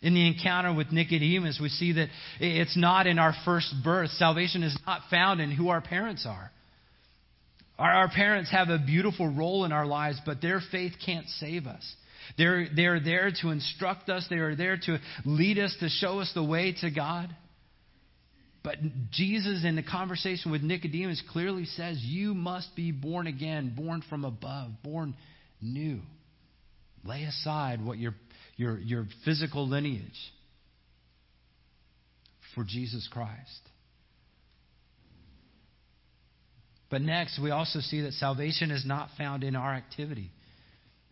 In 0.00 0.14
the 0.14 0.26
encounter 0.28 0.72
with 0.72 0.92
Nicodemus, 0.92 1.58
we 1.60 1.68
see 1.68 1.92
that 1.92 2.08
it's 2.38 2.76
not 2.76 3.06
in 3.08 3.18
our 3.18 3.34
first 3.44 3.74
birth. 3.82 4.10
Salvation 4.10 4.62
is 4.62 4.76
not 4.86 5.02
found 5.10 5.40
in 5.40 5.50
who 5.50 5.70
our 5.70 5.80
parents 5.80 6.24
are. 6.24 6.52
Our, 7.78 7.92
our 7.92 8.08
parents 8.08 8.50
have 8.52 8.68
a 8.68 8.78
beautiful 8.78 9.28
role 9.28 9.64
in 9.64 9.72
our 9.72 9.86
lives, 9.86 10.20
but 10.24 10.40
their 10.40 10.60
faith 10.70 10.92
can't 11.04 11.26
save 11.40 11.66
us. 11.66 11.84
They're, 12.36 12.66
they're 12.74 13.00
there 13.00 13.32
to 13.42 13.48
instruct 13.50 14.08
us, 14.08 14.26
they 14.28 14.36
are 14.36 14.54
there 14.54 14.76
to 14.76 14.98
lead 15.24 15.58
us, 15.58 15.74
to 15.80 15.88
show 15.88 16.20
us 16.20 16.30
the 16.34 16.44
way 16.44 16.74
to 16.80 16.90
God. 16.90 17.34
But 18.62 18.76
Jesus, 19.12 19.64
in 19.64 19.76
the 19.76 19.82
conversation 19.82 20.50
with 20.50 20.62
Nicodemus, 20.62 21.22
clearly 21.32 21.64
says, 21.64 21.98
You 22.00 22.34
must 22.34 22.74
be 22.76 22.92
born 22.92 23.26
again, 23.26 23.72
born 23.74 24.02
from 24.08 24.24
above, 24.24 24.70
born 24.82 25.14
new. 25.62 26.00
Lay 27.04 27.22
aside 27.22 27.84
what 27.84 27.98
your 27.98 28.14
your, 28.58 28.78
your 28.78 29.06
physical 29.24 29.66
lineage 29.66 30.18
for 32.54 32.64
Jesus 32.64 33.08
Christ. 33.10 33.60
But 36.90 37.02
next, 37.02 37.40
we 37.40 37.50
also 37.50 37.80
see 37.80 38.02
that 38.02 38.14
salvation 38.14 38.70
is 38.70 38.84
not 38.84 39.10
found 39.16 39.44
in 39.44 39.54
our 39.54 39.72
activity. 39.72 40.30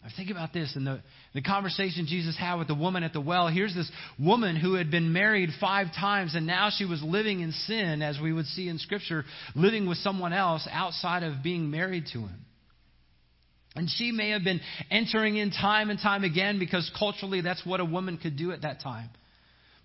Now, 0.03 0.09
think 0.17 0.31
about 0.31 0.53
this 0.53 0.75
in 0.75 0.85
the, 0.85 1.01
the 1.35 1.43
conversation 1.43 2.07
Jesus 2.09 2.37
had 2.37 2.57
with 2.57 2.67
the 2.67 2.75
woman 2.75 3.05
at 3.05 3.13
the 3.13 3.21
well. 3.21 3.49
Here's 3.49 3.75
this 3.75 3.91
woman 4.19 4.57
who 4.57 4.75
had 4.75 4.91
been 4.91 5.13
married 5.13 5.51
five 5.61 5.89
times, 5.99 6.35
and 6.35 6.47
now 6.47 6.71
she 6.77 6.85
was 6.85 7.03
living 7.03 7.41
in 7.41 7.53
sin, 7.53 8.03
as 8.03 8.19
we 8.21 8.33
would 8.33 8.47
see 8.47 8.69
in 8.69 8.79
Scripture, 8.79 9.25
living 9.55 9.87
with 9.87 9.99
someone 9.99 10.33
else 10.33 10.67
outside 10.73 11.23
of 11.23 11.43
being 11.45 11.71
married 11.71 12.07
to 12.13 12.21
him. 12.21 12.46
And 13.77 13.91
she 13.91 14.11
may 14.11 14.31
have 14.31 14.43
been 14.43 14.61
entering 14.91 15.37
in 15.37 15.51
time 15.51 15.91
and 15.91 16.01
time 16.01 16.25
again 16.25 16.59
because 16.59 16.91
culturally 16.99 17.43
that's 17.43 17.65
what 17.65 17.79
a 17.79 17.85
woman 17.85 18.17
could 18.17 18.37
do 18.37 18.53
at 18.53 18.63
that 18.63 18.81
time. 18.81 19.11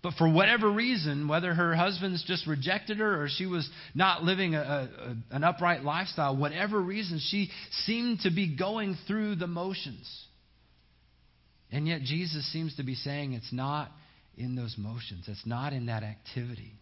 But 0.02 0.14
for 0.18 0.32
whatever 0.32 0.72
reason, 0.72 1.28
whether 1.28 1.54
her 1.54 1.76
husband's 1.76 2.24
just 2.24 2.48
rejected 2.48 2.98
her 2.98 3.22
or 3.22 3.28
she 3.30 3.46
was 3.46 3.70
not 3.94 4.24
living 4.24 4.56
a, 4.56 4.60
a, 4.60 5.36
an 5.36 5.44
upright 5.44 5.84
lifestyle, 5.84 6.36
whatever 6.36 6.80
reason, 6.82 7.20
she 7.30 7.50
seemed 7.86 8.22
to 8.22 8.32
be 8.32 8.56
going 8.56 8.98
through 9.08 9.36
the 9.36 9.46
motions. 9.46 10.10
And 11.72 11.88
yet 11.88 12.02
Jesus 12.02 12.52
seems 12.52 12.76
to 12.78 12.84
be 12.84 12.96
saying 12.96 13.34
it's 13.34 13.54
not 13.54 13.92
in 14.36 14.56
those 14.56 14.76
motions, 14.78 15.26
it's 15.28 15.46
not 15.46 15.74
in 15.74 15.88
that 15.88 16.02
activity. 16.02 16.74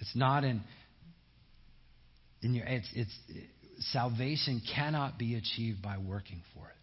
It's 0.00 0.16
not 0.16 0.44
in, 0.44 0.62
in 2.42 2.54
your, 2.54 2.66
it's, 2.66 2.88
it's, 2.94 3.12
salvation 3.78 4.62
cannot 4.74 5.18
be 5.18 5.34
achieved 5.36 5.82
by 5.82 5.98
working 5.98 6.42
for 6.54 6.66
it. 6.66 6.76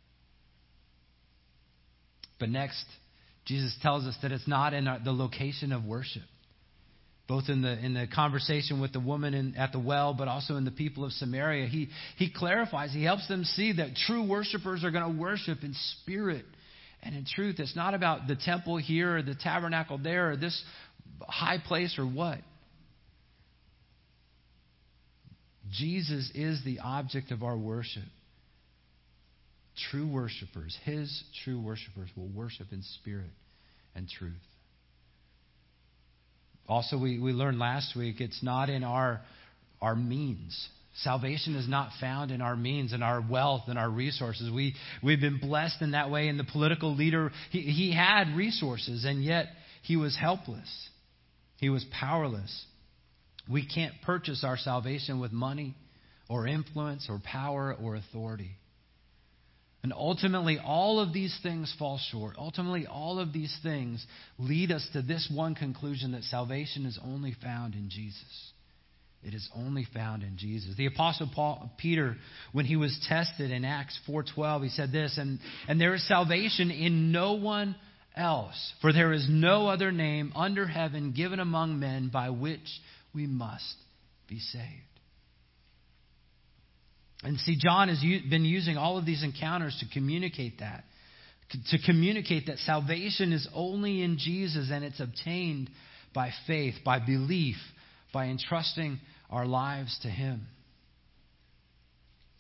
But 2.40 2.50
next, 2.50 2.86
Jesus 3.46 3.76
tells 3.82 4.06
us 4.06 4.16
that 4.22 4.32
it's 4.32 4.48
not 4.48 4.74
in 4.74 4.86
the 5.04 5.12
location 5.12 5.72
of 5.72 5.86
worship. 5.86 6.24
Both 7.28 7.50
in 7.50 7.62
the, 7.62 7.78
in 7.78 7.94
the 7.94 8.08
conversation 8.14 8.82
with 8.82 8.92
the 8.92 9.00
woman 9.00 9.34
in, 9.34 9.56
at 9.56 9.72
the 9.72 9.80
well, 9.80 10.14
but 10.14 10.28
also 10.28 10.58
in 10.58 10.66
the 10.66 10.72
people 10.72 11.06
of 11.06 11.14
Samaria, 11.14 11.68
he, 11.68 11.88
he 12.18 12.30
clarifies, 12.30 12.92
he 12.92 13.04
helps 13.04 13.28
them 13.28 13.46
see 13.46 13.74
that 13.74 13.96
true 13.96 14.28
worshipers 14.28 14.84
are 14.84 14.92
going 14.92 15.16
to 15.16 15.22
worship 15.22 15.60
in 15.64 15.74
spirit 16.02 16.46
and 17.02 17.16
in 17.16 17.26
truth. 17.26 17.60
It's 17.60 17.76
not 17.76 17.94
about 17.94 18.28
the 18.28 18.36
temple 18.36 18.78
here 18.78 19.18
or 19.18 19.22
the 19.22 19.36
tabernacle 19.36 19.98
there 19.98 20.32
or 20.32 20.36
this 20.36 20.62
high 21.22 21.58
place 21.66 21.98
or 21.98 22.06
what. 22.06 22.40
Jesus 25.72 26.32
is 26.36 26.64
the 26.64 26.80
object 26.80 27.32
of 27.32 27.44
our 27.44 27.58
worship. 27.58 28.04
True 29.90 30.08
worshipers, 30.08 30.78
his 30.84 31.24
true 31.44 31.60
worshipers, 31.60 32.10
will 32.16 32.28
worship 32.28 32.68
in 32.72 32.84
spirit 33.00 33.32
and 33.96 34.08
truth. 34.08 34.34
Also, 36.68 36.98
we, 36.98 37.20
we 37.20 37.32
learned 37.32 37.60
last 37.60 37.96
week 37.96 38.22
it's 38.22 38.44
not 38.44 38.70
in 38.70 38.84
our, 38.84 39.22
our 39.82 39.96
means. 39.96 40.70
Salvation 41.04 41.56
is 41.56 41.68
not 41.68 41.90
found 42.02 42.32
in 42.32 42.42
our 42.42 42.56
means 42.56 42.92
and 42.92 43.04
our 43.04 43.24
wealth 43.28 43.64
and 43.68 43.80
our 43.80 43.90
resources. 43.90 44.52
We, 44.52 44.76
we've 45.02 45.22
been 45.22 45.40
blessed 45.40 45.82
in 45.82 45.92
that 45.92 46.12
way. 46.12 46.28
And 46.28 46.38
the 46.38 46.44
political 46.44 46.96
leader, 46.96 47.32
he, 47.50 47.62
he 47.62 47.96
had 47.96 48.36
resources, 48.36 49.06
and 49.06 49.24
yet 49.24 49.48
he 49.84 49.96
was 49.96 50.18
helpless. 50.18 50.70
He 51.58 51.70
was 51.70 51.86
powerless. 51.98 52.66
We 53.52 53.66
can't 53.66 53.94
purchase 54.04 54.44
our 54.44 54.58
salvation 54.58 55.20
with 55.20 55.32
money 55.32 55.76
or 56.30 56.48
influence 56.48 57.08
or 57.10 57.20
power 57.24 57.76
or 57.82 57.96
authority. 57.96 58.52
And 59.84 59.92
ultimately, 59.94 60.60
all 60.64 61.00
of 61.00 61.12
these 61.12 61.38
things 61.42 61.74
fall 61.80 62.00
short. 62.12 62.36
Ultimately, 62.38 62.86
all 62.86 63.18
of 63.20 63.34
these 63.34 63.56
things 63.64 64.06
lead 64.38 64.72
us 64.72 64.88
to 64.94 65.02
this 65.02 65.30
one 65.34 65.56
conclusion 65.56 66.12
that 66.12 66.24
salvation 66.24 66.86
is 66.86 67.00
only 67.04 67.36
found 67.42 67.74
in 67.74 67.90
Jesus. 67.90 68.52
It 69.24 69.34
is 69.34 69.48
only 69.56 69.88
found 69.94 70.24
in 70.24 70.38
Jesus. 70.38 70.76
The 70.76 70.88
apostle 70.88 71.30
Paul, 71.34 71.72
Peter, 71.78 72.16
when 72.52 72.66
he 72.66 72.76
was 72.76 72.98
tested 73.08 73.52
in 73.52 73.66
Acts 73.66 73.98
4:12, 74.08 74.64
he 74.64 74.70
said 74.70 74.92
this, 74.92 75.18
and, 75.18 75.40
and 75.68 75.82
there 75.82 75.94
is 75.94 76.08
salvation 76.08 76.72
in 76.72 77.12
no 77.12 77.34
one 77.34 77.76
else, 78.16 78.74
for 78.82 78.92
there 78.92 79.14
is 79.14 79.28
no 79.30 79.68
other 79.68 79.92
name 79.92 80.32
under 80.36 80.66
heaven 80.68 81.12
given 81.12 81.40
among 81.40 81.80
men 81.80 82.10
by 82.10 82.30
which 82.30 82.68
we 83.14 83.28
must 83.28 83.76
be 84.28 84.40
saved. 84.40 84.66
And 87.24 87.38
see, 87.40 87.56
John 87.60 87.90
has 87.90 88.02
been 88.02 88.46
using 88.46 88.78
all 88.78 88.98
of 88.98 89.06
these 89.06 89.24
encounters 89.24 89.78
to 89.80 89.94
communicate 89.94 90.60
that. 90.60 90.84
To 91.70 91.78
communicate 91.86 92.48
that 92.48 92.58
salvation 92.60 93.34
is 93.34 93.48
only 93.54 94.02
in 94.02 94.18
Jesus 94.18 94.70
and 94.72 94.84
it's 94.84 95.00
obtained 95.00 95.70
by 96.14 96.32
faith, 96.48 96.76
by 96.84 97.00
belief, 97.00 97.58
by 98.14 98.26
entrusting 98.28 99.00
our 99.30 99.46
lives 99.46 99.98
to 100.04 100.10
Him. 100.10 100.48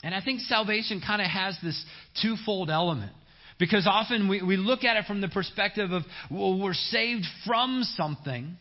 And 0.03 0.15
I 0.15 0.21
think 0.23 0.39
salvation 0.41 1.01
kind 1.05 1.21
of 1.21 1.27
has 1.27 1.57
this 1.62 1.84
twofold 2.21 2.69
element. 2.69 3.12
Because 3.60 3.86
often 3.86 4.27
we, 4.27 4.41
we 4.41 4.57
look 4.57 4.84
at 4.84 4.97
it 4.97 5.05
from 5.05 5.21
the 5.21 5.27
perspective 5.27 5.91
of, 5.91 6.01
well, 6.31 6.60
we're 6.60 6.73
saved 6.73 7.25
from 7.45 7.84
something 7.95 8.57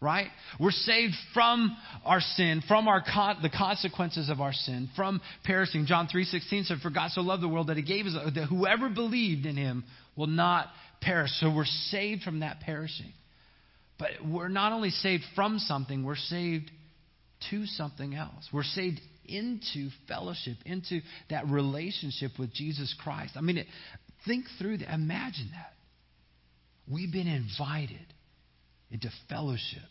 right? 0.00 0.28
We're 0.58 0.70
saved 0.70 1.14
from 1.34 1.76
our 2.04 2.20
sin, 2.20 2.62
from 2.66 2.88
our 2.88 3.02
con- 3.02 3.38
the 3.42 3.50
consequences 3.50 4.30
of 4.30 4.40
our 4.40 4.52
sin, 4.52 4.88
from 4.96 5.20
perishing. 5.44 5.86
John 5.86 6.08
3:16 6.08 6.64
said, 6.64 6.80
"For 6.80 6.90
God 6.90 7.10
so 7.10 7.20
loved 7.20 7.42
the 7.42 7.48
world 7.48 7.66
that 7.66 7.76
He 7.76 7.82
gave 7.82 8.06
us 8.06 8.14
that 8.34 8.46
whoever 8.46 8.88
believed 8.88 9.46
in 9.46 9.56
Him 9.56 9.84
will 10.16 10.26
not 10.26 10.72
perish." 11.00 11.32
So 11.32 11.50
we're 11.50 11.66
saved 11.66 12.22
from 12.22 12.40
that 12.40 12.60
perishing. 12.60 13.12
But 13.98 14.24
we're 14.24 14.48
not 14.48 14.72
only 14.72 14.90
saved 14.90 15.24
from 15.34 15.58
something; 15.58 16.02
we're 16.02 16.16
saved 16.16 16.70
to 17.50 17.66
something 17.66 18.14
else. 18.14 18.48
We're 18.52 18.62
saved 18.62 19.00
into 19.26 19.90
fellowship, 20.08 20.56
into 20.64 21.02
that 21.28 21.46
relationship 21.48 22.38
with 22.38 22.52
Jesus 22.52 22.94
Christ. 22.94 23.36
I 23.36 23.42
mean, 23.42 23.58
it, 23.58 23.66
think 24.24 24.46
through 24.58 24.78
that. 24.78 24.92
Imagine 24.92 25.50
that. 25.52 25.74
We've 26.88 27.12
been 27.12 27.28
invited 27.28 28.06
into 28.90 29.10
fellowship 29.28 29.82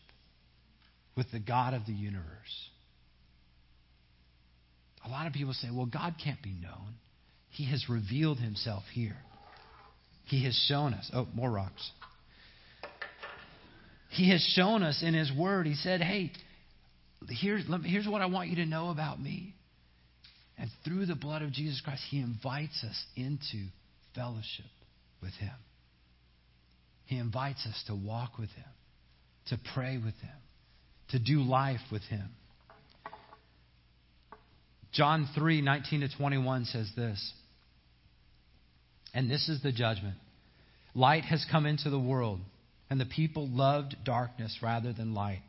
with 1.16 1.32
the 1.32 1.40
God 1.40 1.74
of 1.74 1.86
the 1.86 1.94
universe. 1.94 2.26
A 5.06 5.10
lot 5.10 5.28
of 5.28 5.34
people 5.34 5.54
say, 5.54 5.70
well, 5.72 5.86
God 5.86 6.16
can't 6.24 6.42
be 6.42 6.54
known. 6.54 6.96
He 7.50 7.70
has 7.72 7.86
revealed 7.90 8.38
himself 8.40 8.84
here. 8.94 9.18
He 10.26 10.44
has 10.46 10.56
shown 10.68 10.94
us. 10.94 11.10
Oh, 11.14 11.28
more 11.34 11.50
rocks. 11.50 11.92
He 14.10 14.30
has 14.32 14.42
shown 14.56 14.84
us 14.84 15.02
in 15.04 15.14
His 15.14 15.32
Word. 15.32 15.66
He 15.66 15.76
said, 15.76 16.02
hey, 16.02 16.32
here's, 17.28 17.64
here's 17.84 18.08
what 18.08 18.22
I 18.22 18.26
want 18.28 18.50
you 18.50 18.58
to 18.58 18.66
know 18.66 18.90
about 18.90 19.20
me. 19.20 19.56
And 20.58 20.70
through 20.84 21.06
the 21.06 21.16
blood 21.16 21.42
of 21.42 21.52
Jesus 21.52 21.82
Christ, 21.82 22.04
He 22.10 22.20
invites 22.20 22.84
us 22.84 23.06
into 23.16 23.68
fellowship 24.14 24.66
with 25.22 25.34
Him. 25.34 25.54
He 27.06 27.18
invites 27.18 27.66
us 27.66 27.84
to 27.88 27.96
walk 27.96 28.38
with 28.38 28.50
Him, 28.50 28.66
to 29.50 29.60
pray 29.74 29.98
with 29.98 30.16
Him, 30.16 30.38
to 31.10 31.20
do 31.20 31.42
life 31.42 31.82
with 31.92 32.04
Him. 32.04 32.30
John 34.92 35.28
3 35.36 35.62
19 35.62 36.02
to 36.02 36.18
21 36.18 36.66
says 36.66 36.90
this. 36.96 37.34
And 39.14 39.30
this 39.30 39.50
is 39.50 39.62
the 39.62 39.72
judgment. 39.72 40.16
Light 40.94 41.24
has 41.24 41.46
come 41.52 41.66
into 41.66 41.90
the 41.90 42.00
world, 42.00 42.40
and 42.90 43.00
the 43.00 43.06
people 43.06 43.48
loved 43.48 43.96
darkness 44.04 44.58
rather 44.62 44.94
than 44.94 45.14
light, 45.14 45.42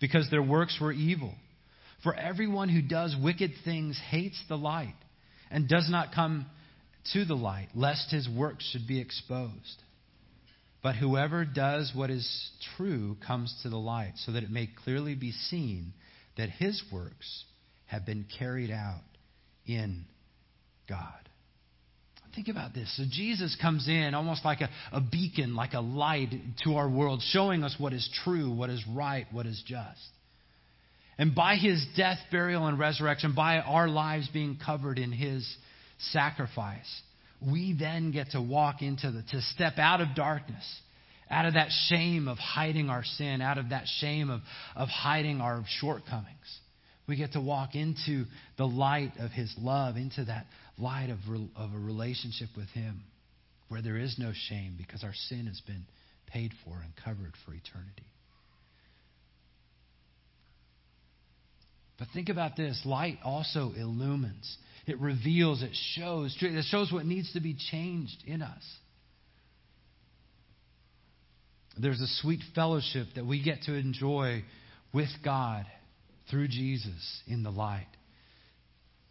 because 0.00 0.30
their 0.30 0.42
works 0.42 0.78
were 0.80 0.92
evil. 0.92 1.34
For 2.02 2.14
everyone 2.14 2.68
who 2.68 2.82
does 2.82 3.14
wicked 3.22 3.52
things 3.64 4.00
hates 4.10 4.42
the 4.48 4.56
light, 4.56 4.94
and 5.50 5.68
does 5.68 5.88
not 5.90 6.14
come 6.14 6.46
to 7.12 7.24
the 7.24 7.34
light, 7.34 7.68
lest 7.74 8.10
his 8.10 8.28
works 8.28 8.68
should 8.70 8.86
be 8.86 9.00
exposed. 9.00 9.82
But 10.82 10.96
whoever 10.96 11.44
does 11.44 11.92
what 11.94 12.10
is 12.10 12.50
true 12.76 13.16
comes 13.24 13.54
to 13.62 13.68
the 13.68 13.78
light, 13.78 14.14
so 14.16 14.32
that 14.32 14.42
it 14.42 14.50
may 14.50 14.68
clearly 14.84 15.14
be 15.14 15.30
seen 15.30 15.92
that 16.36 16.50
his 16.50 16.82
works 16.92 17.44
have 17.86 18.04
been 18.04 18.26
carried 18.38 18.70
out 18.70 19.02
in 19.66 20.04
God. 20.88 21.28
Think 22.34 22.48
about 22.48 22.72
this. 22.72 22.90
So 22.96 23.04
Jesus 23.10 23.56
comes 23.60 23.86
in 23.88 24.14
almost 24.14 24.44
like 24.44 24.62
a, 24.62 24.70
a 24.90 25.00
beacon, 25.00 25.54
like 25.54 25.74
a 25.74 25.80
light 25.80 26.30
to 26.64 26.76
our 26.76 26.88
world, 26.88 27.20
showing 27.30 27.62
us 27.62 27.74
what 27.78 27.92
is 27.92 28.08
true, 28.24 28.50
what 28.50 28.70
is 28.70 28.82
right, 28.90 29.26
what 29.32 29.44
is 29.44 29.62
just. 29.66 30.00
And 31.18 31.34
by 31.34 31.56
his 31.56 31.84
death, 31.94 32.18
burial, 32.30 32.66
and 32.66 32.78
resurrection, 32.78 33.34
by 33.34 33.58
our 33.58 33.86
lives 33.86 34.28
being 34.32 34.58
covered 34.64 34.98
in 34.98 35.12
his 35.12 35.46
sacrifice, 36.10 37.02
we 37.50 37.76
then 37.78 38.10
get 38.10 38.30
to 38.30 38.42
walk 38.42 38.82
into 38.82 39.10
the, 39.10 39.22
to 39.30 39.40
step 39.54 39.74
out 39.78 40.00
of 40.00 40.14
darkness, 40.14 40.64
out 41.30 41.46
of 41.46 41.54
that 41.54 41.68
shame 41.88 42.28
of 42.28 42.38
hiding 42.38 42.90
our 42.90 43.04
sin, 43.04 43.40
out 43.40 43.58
of 43.58 43.70
that 43.70 43.84
shame 43.98 44.30
of, 44.30 44.40
of 44.76 44.88
hiding 44.88 45.40
our 45.40 45.64
shortcomings. 45.80 46.58
We 47.08 47.16
get 47.16 47.32
to 47.32 47.40
walk 47.40 47.74
into 47.74 48.24
the 48.58 48.66
light 48.66 49.12
of 49.18 49.30
his 49.30 49.52
love, 49.58 49.96
into 49.96 50.24
that 50.24 50.46
light 50.78 51.10
of, 51.10 51.18
of 51.56 51.74
a 51.74 51.78
relationship 51.78 52.48
with 52.56 52.68
Him 52.68 53.02
where 53.68 53.82
there 53.82 53.96
is 53.96 54.16
no 54.18 54.32
shame 54.48 54.74
because 54.76 55.02
our 55.04 55.14
sin 55.14 55.46
has 55.46 55.60
been 55.60 55.84
paid 56.26 56.52
for 56.64 56.74
and 56.82 56.92
covered 57.04 57.32
for 57.44 57.52
eternity. 57.52 58.06
But 61.98 62.08
think 62.12 62.28
about 62.28 62.56
this 62.56 62.82
light 62.84 63.18
also 63.24 63.72
illumines, 63.76 64.56
it 64.86 65.00
reveals, 65.00 65.62
it 65.62 65.76
shows, 65.94 66.36
it 66.40 66.64
shows 66.70 66.92
what 66.92 67.06
needs 67.06 67.32
to 67.34 67.40
be 67.40 67.56
changed 67.70 68.22
in 68.26 68.42
us. 68.42 68.62
There's 71.80 72.00
a 72.00 72.06
sweet 72.20 72.40
fellowship 72.54 73.06
that 73.14 73.24
we 73.24 73.42
get 73.42 73.62
to 73.62 73.74
enjoy 73.74 74.44
with 74.92 75.08
God 75.24 75.64
through 76.30 76.48
Jesus 76.48 77.22
in 77.26 77.42
the 77.42 77.50
light. 77.50 77.86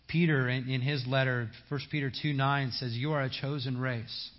Peter, 0.08 0.50
in, 0.50 0.70
in 0.70 0.82
his 0.82 1.06
letter, 1.08 1.50
1 1.70 1.80
Peter 1.90 2.12
2 2.22 2.34
9, 2.34 2.72
says, 2.72 2.92
You 2.94 3.14
are 3.14 3.24
a 3.24 3.30
chosen 3.30 3.80
race, 3.80 4.30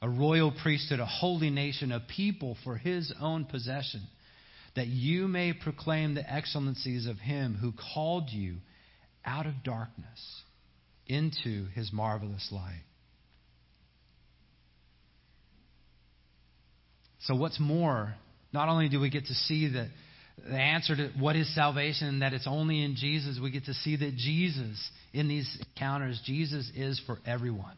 a 0.00 0.08
royal 0.08 0.54
priesthood, 0.62 1.00
a 1.00 1.06
holy 1.06 1.50
nation, 1.50 1.90
a 1.90 2.00
people 2.00 2.56
for 2.62 2.76
his 2.76 3.12
own 3.20 3.46
possession, 3.46 4.02
that 4.76 4.86
you 4.86 5.26
may 5.26 5.52
proclaim 5.52 6.14
the 6.14 6.32
excellencies 6.32 7.06
of 7.06 7.18
him 7.18 7.58
who 7.60 7.72
called 7.94 8.30
you 8.30 8.56
out 9.26 9.46
of 9.46 9.54
darkness 9.64 10.42
into 11.06 11.66
his 11.74 11.92
marvelous 11.92 12.48
light. 12.50 12.82
So, 17.20 17.34
what's 17.34 17.58
more, 17.58 18.14
not 18.52 18.68
only 18.68 18.88
do 18.88 19.00
we 19.00 19.10
get 19.10 19.26
to 19.26 19.34
see 19.34 19.72
that 19.72 19.88
the 20.44 20.54
answer 20.54 20.94
to 20.94 21.10
what 21.18 21.34
is 21.34 21.52
salvation, 21.54 22.20
that 22.20 22.32
it's 22.32 22.46
only 22.46 22.84
in 22.84 22.94
Jesus, 22.94 23.38
we 23.42 23.50
get 23.50 23.64
to 23.64 23.74
see 23.74 23.96
that 23.96 24.14
Jesus, 24.16 24.90
in 25.12 25.28
these 25.28 25.58
encounters, 25.74 26.20
Jesus 26.24 26.70
is 26.76 27.00
for 27.06 27.18
everyone. 27.26 27.74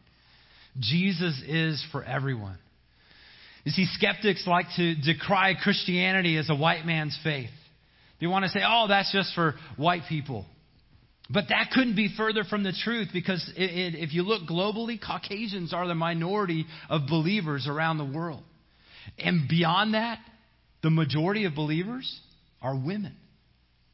Jesus 0.79 1.41
is 1.47 1.83
for 1.91 2.03
everyone. 2.03 2.57
You 3.63 3.71
see, 3.71 3.87
skeptics 3.93 4.45
like 4.45 4.65
to 4.77 4.95
decry 4.95 5.53
Christianity 5.61 6.37
as 6.37 6.49
a 6.49 6.55
white 6.55 6.85
man's 6.85 7.17
faith. 7.23 7.49
They 8.19 8.27
want 8.27 8.43
to 8.43 8.49
say, 8.49 8.59
oh, 8.65 8.87
that's 8.87 9.11
just 9.11 9.33
for 9.33 9.55
white 9.77 10.03
people. 10.09 10.45
But 11.29 11.45
that 11.49 11.69
couldn't 11.71 11.95
be 11.95 12.09
further 12.17 12.43
from 12.43 12.63
the 12.63 12.73
truth 12.83 13.09
because 13.13 13.51
it, 13.55 13.93
it, 13.93 13.95
if 13.95 14.13
you 14.13 14.23
look 14.23 14.49
globally, 14.49 14.99
Caucasians 14.99 15.73
are 15.73 15.87
the 15.87 15.95
minority 15.95 16.65
of 16.89 17.01
believers 17.07 17.67
around 17.67 17.99
the 17.99 18.05
world. 18.05 18.41
And 19.17 19.47
beyond 19.47 19.93
that, 19.93 20.19
the 20.81 20.89
majority 20.89 21.45
of 21.45 21.53
believers 21.53 22.19
are 22.61 22.75
women. 22.75 23.15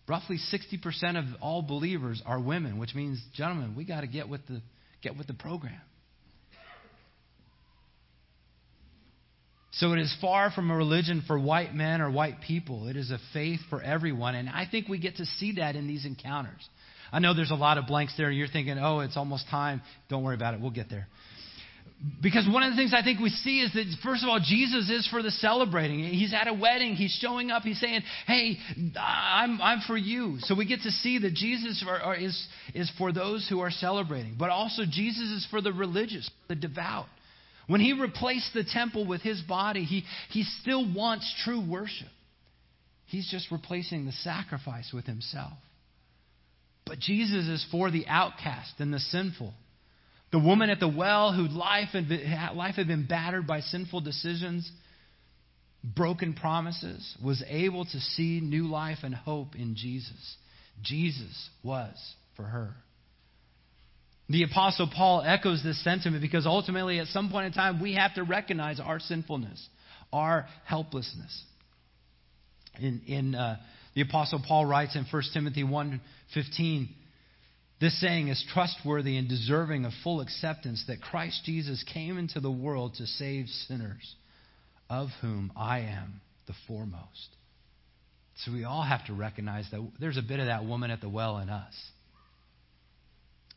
Roughly 0.08 0.38
60% 0.38 1.18
of 1.18 1.26
all 1.42 1.62
believers 1.62 2.22
are 2.26 2.40
women, 2.40 2.78
which 2.78 2.96
means, 2.96 3.22
gentlemen, 3.34 3.76
we 3.76 3.86
got 3.86 4.02
to 4.02 4.08
get 4.08 4.30
with 4.30 4.46
the 4.48 4.62
get 5.02 5.18
with 5.18 5.28
the 5.28 5.34
program. 5.34 5.82
So 9.74 9.92
it 9.92 10.00
is 10.00 10.16
far 10.22 10.52
from 10.52 10.72
a 10.72 10.76
religion 10.76 11.22
for 11.28 11.38
white 11.38 11.76
men 11.76 12.00
or 12.00 12.10
white 12.10 12.40
people. 12.48 12.88
It 12.88 12.96
is 12.96 13.12
a 13.12 13.20
faith 13.34 13.60
for 13.70 13.82
everyone. 13.82 14.34
And 14.36 14.48
I 14.48 14.66
think 14.70 14.88
we 14.88 15.00
get 15.00 15.18
to 15.18 15.26
see 15.26 15.56
that 15.58 15.76
in 15.76 15.86
these 15.86 16.06
encounters. 16.06 16.66
I 17.16 17.20
know 17.20 17.34
there's 17.34 17.52
a 17.52 17.56
lot 17.56 17.78
of 17.78 17.88
blanks 17.88 18.14
there, 18.18 18.28
and 18.28 18.38
you're 18.38 18.50
thinking, 18.50 18.78
oh, 18.78 19.00
it's 19.00 19.16
almost 19.16 19.46
time. 19.50 19.82
Don't 20.10 20.22
worry 20.22 20.36
about 20.36 20.54
it. 20.54 20.60
We'll 20.60 20.70
get 20.70 20.90
there. 20.90 21.08
Because 22.22 22.46
one 22.52 22.62
of 22.62 22.72
the 22.72 22.76
things 22.76 22.94
I 22.94 23.04
think 23.04 23.22
we 23.22 23.30
see 23.30 23.62
is 23.62 23.72
that, 23.72 23.86
first 24.04 24.22
of 24.22 24.28
all, 24.28 24.42
Jesus 24.44 24.90
is 24.90 25.08
for 25.08 25.24
the 25.24 25.32
celebrating. 25.32 26.00
He's 26.04 26.34
at 26.34 26.50
a 26.50 26.54
wedding. 26.54 26.96
He's 26.96 27.18
showing 27.22 27.52
up. 27.52 27.64
He's 27.64 27.80
saying, 27.80 28.02
Hey, 28.28 28.58
I'm, 29.00 29.62
I'm 29.62 29.80
for 29.88 29.96
you. 29.96 30.40
So 30.42 30.56
we 30.56 30.66
get 30.66 30.82
to 30.82 30.92
see 30.92 31.20
that 31.20 31.34
Jesus 31.34 31.86
are, 31.88 32.02
are, 32.02 32.16
is, 32.18 32.48
is 32.74 32.92
for 32.98 33.14
those 33.14 33.48
who 33.50 33.62
are 33.62 33.72
celebrating. 33.72 34.36
But 34.38 34.50
also, 34.50 34.84
Jesus 34.84 35.24
is 35.24 35.48
for 35.50 35.62
the 35.62 35.72
religious, 35.72 36.30
the 36.50 36.56
devout. 36.56 37.06
When 37.68 37.80
he 37.80 37.94
replaced 37.94 38.54
the 38.54 38.66
temple 38.66 39.08
with 39.08 39.22
his 39.22 39.42
body, 39.42 39.86
he, 39.86 40.04
he 40.32 40.44
still 40.62 40.94
wants 40.94 41.34
true 41.46 41.66
worship. 41.66 42.10
He's 43.06 43.32
just 43.32 43.52
replacing 43.52 44.06
the 44.06 44.12
sacrifice 44.12 44.92
with 44.94 45.06
himself. 45.06 45.54
But 46.86 47.00
Jesus 47.00 47.48
is 47.48 47.66
for 47.72 47.90
the 47.90 48.06
outcast 48.08 48.74
and 48.80 48.94
the 48.94 49.00
sinful. 49.00 49.54
The 50.32 50.40
woman 50.40 50.70
at 50.70 50.80
the 50.80 50.88
well 50.88 51.34
whose 51.34 51.52
life 51.52 51.90
had 51.94 52.10
been, 52.10 52.32
life 52.56 52.76
had 52.76 52.88
been 52.88 53.08
battered 53.08 53.48
by 53.48 53.62
sinful 53.62 54.02
decisions, 54.02 54.70
broken 55.84 56.34
promises, 56.34 57.16
was 57.24 57.44
able 57.48 57.86
to 57.86 58.00
see 58.00 58.40
new 58.42 58.68
life 58.68 59.00
and 59.04 59.16
hope 59.16 59.56
in 59.56 59.76
Jesus. 59.76 60.36
Jesus 60.84 61.50
was 61.64 61.96
for 62.36 62.44
her. 62.44 62.76
The 64.28 64.44
Apostle 64.44 64.90
Paul 64.94 65.24
echoes 65.26 65.62
this 65.64 65.84
sentiment 65.84 66.22
because 66.22 66.48
ultimately, 66.48 67.00
at 67.00 67.08
some 67.08 67.30
point 67.30 67.46
in 67.46 67.52
time, 67.54 67.80
we 67.80 67.94
have 67.94 68.16
to 68.16 68.24
recognize 68.24 68.80
our 68.80 69.00
sinfulness, 69.00 69.66
our 70.12 70.48
helplessness. 70.66 71.44
In, 72.80 73.02
in 73.08 73.36
uh, 73.36 73.58
the 73.96 74.02
Apostle 74.02 74.42
Paul 74.46 74.66
writes 74.66 74.96
in 74.96 75.06
1 75.06 75.24
Timothy 75.34 75.64
1:15, 75.64 76.90
this 77.80 78.00
saying 78.00 78.28
is 78.28 78.44
trustworthy 78.54 79.18
and 79.18 79.28
deserving 79.28 79.86
of 79.86 79.94
full 80.04 80.22
acceptance 80.22 80.84
that 80.88 81.02
Christ 81.02 81.44
Jesus 81.46 81.84
came 81.84 82.18
into 82.18 82.40
the 82.40 82.52
world 82.52 82.96
to 82.96 83.08
save 83.08 83.48
sinners, 83.68 84.16
of 84.90 85.10
whom 85.22 85.52
I 85.56 85.80
am 85.80 86.22
the 86.46 86.54
foremost. 86.68 87.36
So 88.44 88.52
we 88.52 88.66
all 88.66 88.84
have 88.84 89.06
to 89.08 89.14
recognize 89.14 89.70
that 89.72 89.86
there's 90.00 90.18
a 90.18 90.22
bit 90.22 90.40
of 90.40 90.48
that 90.48 90.66
woman 90.66 90.92
at 90.92 91.02
the 91.02 91.10
well 91.10 91.40
in 91.40 91.50
us. 91.50 91.74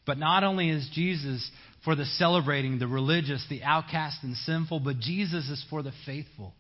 But 0.07 0.19
not 0.19 0.45
only 0.45 0.71
is 0.71 0.89
Jesus 0.95 1.51
for 1.85 1.95
the 1.95 2.07
celebrating, 2.07 2.79
the 2.79 2.87
religious, 2.87 3.45
the 3.51 3.63
outcast, 3.63 4.23
and 4.23 4.37
sinful, 4.37 4.81
but 4.81 5.01
Jesus 5.01 5.49
is 5.49 5.65
for 5.69 5.83
the 5.83 5.93
faithful. 6.07 6.55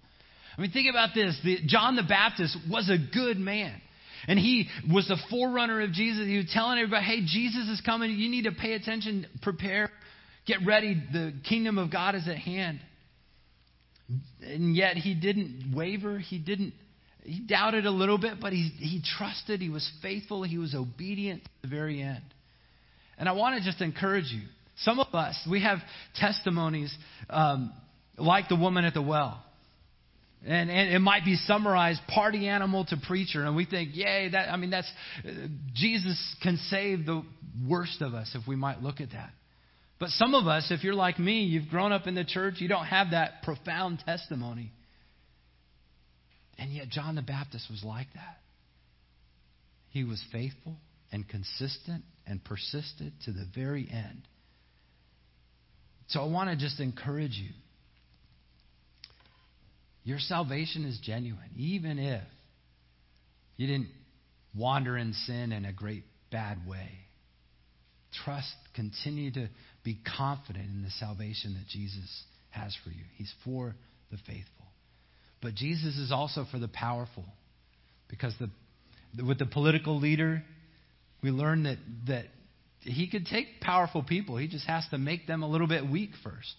I 0.58 0.62
mean, 0.62 0.72
think 0.72 0.90
about 0.90 1.10
this. 1.14 1.38
The, 1.44 1.58
John 1.66 1.94
the 1.94 2.02
Baptist 2.02 2.58
was 2.68 2.90
a 2.90 2.98
good 3.14 3.38
man. 3.38 3.80
And 4.26 4.38
he 4.38 4.68
was 4.92 5.06
the 5.06 5.16
forerunner 5.30 5.80
of 5.82 5.92
Jesus. 5.92 6.26
He 6.26 6.36
was 6.36 6.50
telling 6.52 6.78
everybody, 6.78 7.04
hey, 7.04 7.20
Jesus 7.20 7.68
is 7.68 7.80
coming. 7.80 8.10
You 8.10 8.28
need 8.28 8.44
to 8.44 8.52
pay 8.52 8.72
attention, 8.72 9.26
prepare, 9.40 9.88
get 10.46 10.58
ready. 10.66 11.00
The 11.12 11.32
kingdom 11.48 11.78
of 11.78 11.92
God 11.92 12.16
is 12.16 12.26
at 12.26 12.36
hand. 12.36 12.80
And 14.42 14.74
yet 14.74 14.96
he 14.96 15.14
didn't 15.14 15.72
waver. 15.74 16.18
He 16.18 16.38
didn't, 16.38 16.74
he 17.22 17.40
doubted 17.40 17.86
a 17.86 17.90
little 17.90 18.18
bit, 18.18 18.40
but 18.40 18.52
he, 18.52 18.70
he 18.78 19.00
trusted. 19.16 19.60
He 19.60 19.70
was 19.70 19.88
faithful. 20.02 20.42
He 20.42 20.58
was 20.58 20.74
obedient 20.74 21.44
to 21.44 21.50
the 21.62 21.68
very 21.68 22.02
end. 22.02 22.22
And 23.16 23.28
I 23.28 23.32
want 23.32 23.58
to 23.58 23.64
just 23.64 23.80
encourage 23.80 24.32
you. 24.32 24.42
Some 24.78 24.98
of 24.98 25.14
us, 25.14 25.36
we 25.48 25.62
have 25.62 25.78
testimonies 26.16 26.92
um, 27.30 27.72
like 28.16 28.48
the 28.48 28.56
woman 28.56 28.84
at 28.84 28.94
the 28.94 29.02
well. 29.02 29.44
And, 30.46 30.70
and 30.70 30.94
it 30.94 31.00
might 31.00 31.24
be 31.24 31.34
summarized 31.34 32.00
party 32.06 32.46
animal 32.48 32.84
to 32.86 32.96
preacher. 32.96 33.44
And 33.44 33.56
we 33.56 33.64
think, 33.64 33.90
yay, 33.94 34.28
that, 34.30 34.48
I 34.52 34.56
mean, 34.56 34.70
that's, 34.70 34.90
Jesus 35.74 36.36
can 36.42 36.56
save 36.68 37.06
the 37.06 37.22
worst 37.68 38.00
of 38.02 38.14
us 38.14 38.30
if 38.34 38.46
we 38.46 38.54
might 38.54 38.82
look 38.82 39.00
at 39.00 39.10
that. 39.10 39.30
But 39.98 40.10
some 40.10 40.34
of 40.34 40.46
us, 40.46 40.68
if 40.70 40.84
you're 40.84 40.94
like 40.94 41.18
me, 41.18 41.42
you've 41.42 41.68
grown 41.68 41.90
up 41.90 42.06
in 42.06 42.14
the 42.14 42.24
church, 42.24 42.54
you 42.58 42.68
don't 42.68 42.86
have 42.86 43.10
that 43.10 43.42
profound 43.42 44.00
testimony. 44.04 44.70
And 46.56 46.72
yet, 46.72 46.88
John 46.88 47.16
the 47.16 47.22
Baptist 47.22 47.66
was 47.70 47.82
like 47.84 48.06
that. 48.14 48.38
He 49.90 50.04
was 50.04 50.22
faithful 50.30 50.76
and 51.10 51.28
consistent 51.28 52.04
and 52.26 52.44
persisted 52.44 53.12
to 53.24 53.32
the 53.32 53.46
very 53.54 53.88
end. 53.90 54.22
So 56.08 56.20
I 56.20 56.26
want 56.26 56.50
to 56.50 56.56
just 56.56 56.80
encourage 56.80 57.32
you. 57.32 57.50
Your 60.08 60.18
salvation 60.20 60.86
is 60.86 60.98
genuine, 61.02 61.50
even 61.54 61.98
if 61.98 62.22
you 63.58 63.66
didn't 63.66 63.90
wander 64.56 64.96
in 64.96 65.12
sin 65.12 65.52
in 65.52 65.66
a 65.66 65.72
great 65.74 66.02
bad 66.32 66.66
way. 66.66 66.88
Trust, 68.24 68.54
continue 68.74 69.30
to 69.32 69.50
be 69.84 69.98
confident 70.16 70.64
in 70.64 70.82
the 70.82 70.88
salvation 70.92 71.52
that 71.52 71.68
Jesus 71.68 72.22
has 72.48 72.74
for 72.82 72.88
you. 72.88 73.04
He's 73.18 73.30
for 73.44 73.74
the 74.10 74.16
faithful. 74.16 74.64
But 75.42 75.54
Jesus 75.54 75.98
is 75.98 76.10
also 76.10 76.46
for 76.50 76.58
the 76.58 76.68
powerful. 76.68 77.26
Because 78.08 78.32
the, 78.40 78.48
with 79.22 79.38
the 79.38 79.44
political 79.44 80.00
leader, 80.00 80.42
we 81.22 81.30
learn 81.30 81.64
that, 81.64 81.76
that 82.06 82.24
he 82.80 83.10
could 83.10 83.26
take 83.26 83.60
powerful 83.60 84.02
people. 84.02 84.38
He 84.38 84.48
just 84.48 84.66
has 84.68 84.86
to 84.90 84.96
make 84.96 85.26
them 85.26 85.42
a 85.42 85.48
little 85.50 85.68
bit 85.68 85.86
weak 85.86 86.12
first. 86.24 86.54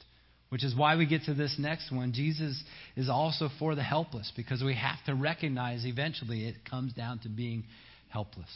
Which 0.49 0.63
is 0.63 0.75
why 0.75 0.95
we 0.95 1.05
get 1.05 1.23
to 1.25 1.35
this 1.35 1.55
next 1.59 1.91
one. 1.91 2.11
Jesus 2.11 2.61
is 2.95 3.07
also 3.07 3.49
for 3.59 3.75
the 3.75 3.83
helpless 3.83 4.31
because 4.35 4.63
we 4.63 4.75
have 4.75 4.97
to 5.05 5.13
recognize 5.13 5.85
eventually 5.85 6.47
it 6.47 6.55
comes 6.69 6.91
down 6.93 7.19
to 7.19 7.29
being 7.29 7.65
helpless. 8.09 8.49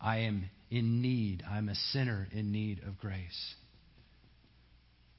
I 0.00 0.18
am 0.18 0.50
in 0.70 1.00
need. 1.00 1.42
I'm 1.48 1.68
a 1.68 1.74
sinner 1.74 2.28
in 2.32 2.52
need 2.52 2.80
of 2.86 2.98
grace. 2.98 3.54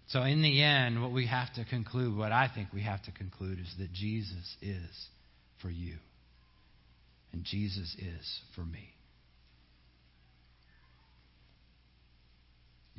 So, 0.08 0.24
in 0.24 0.42
the 0.42 0.62
end, 0.62 1.02
what 1.02 1.14
we 1.14 1.28
have 1.28 1.54
to 1.54 1.64
conclude, 1.66 2.18
what 2.18 2.32
I 2.32 2.50
think 2.54 2.74
we 2.74 2.82
have 2.84 3.02
to 3.04 3.12
conclude, 3.12 3.60
is 3.60 3.74
that 3.80 3.94
Jesus 3.94 4.58
is 4.62 5.08
for 5.62 5.70
you. 5.70 5.96
And 7.32 7.46
Jesus 7.46 7.96
is 7.98 8.42
for 8.56 8.62
me. 8.62 8.90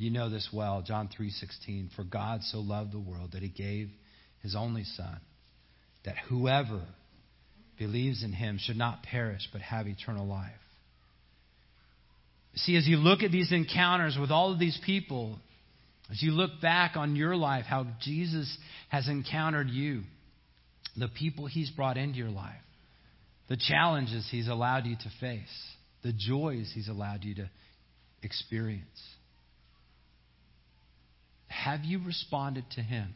You 0.02 0.10
know 0.10 0.28
this 0.28 0.48
well, 0.52 0.82
John 0.82 1.08
3:16, 1.16 1.90
for 1.94 2.02
God 2.02 2.42
so 2.42 2.58
loved 2.58 2.90
the 2.90 2.98
world 2.98 3.32
that 3.32 3.42
he 3.42 3.48
gave 3.48 3.88
his 4.40 4.56
only 4.56 4.82
son 4.82 5.20
that 6.02 6.18
whoever 6.28 6.82
believes 7.78 8.24
in 8.24 8.32
him 8.32 8.58
should 8.58 8.76
not 8.76 9.04
perish 9.04 9.48
but 9.52 9.60
have 9.60 9.86
eternal 9.86 10.26
life. 10.26 10.50
See, 12.56 12.74
as 12.74 12.88
you 12.88 12.96
look 12.96 13.22
at 13.22 13.30
these 13.30 13.52
encounters 13.52 14.18
with 14.20 14.32
all 14.32 14.52
of 14.52 14.58
these 14.58 14.76
people, 14.84 15.38
as 16.10 16.20
you 16.20 16.32
look 16.32 16.60
back 16.60 16.96
on 16.96 17.14
your 17.14 17.36
life, 17.36 17.64
how 17.66 17.86
Jesus 18.00 18.58
has 18.88 19.06
encountered 19.06 19.70
you, 19.70 20.02
the 20.96 21.06
people 21.06 21.46
he's 21.46 21.70
brought 21.70 21.96
into 21.96 22.18
your 22.18 22.30
life, 22.30 22.56
the 23.46 23.56
challenges 23.56 24.26
he's 24.32 24.48
allowed 24.48 24.84
you 24.84 24.96
to 24.96 25.10
face, 25.20 25.74
the 26.02 26.12
joys 26.12 26.72
he's 26.74 26.88
allowed 26.88 27.22
you 27.22 27.36
to 27.36 27.48
experience. 28.24 29.00
Have 31.52 31.84
you 31.84 32.00
responded 32.04 32.64
to 32.72 32.80
him? 32.80 33.14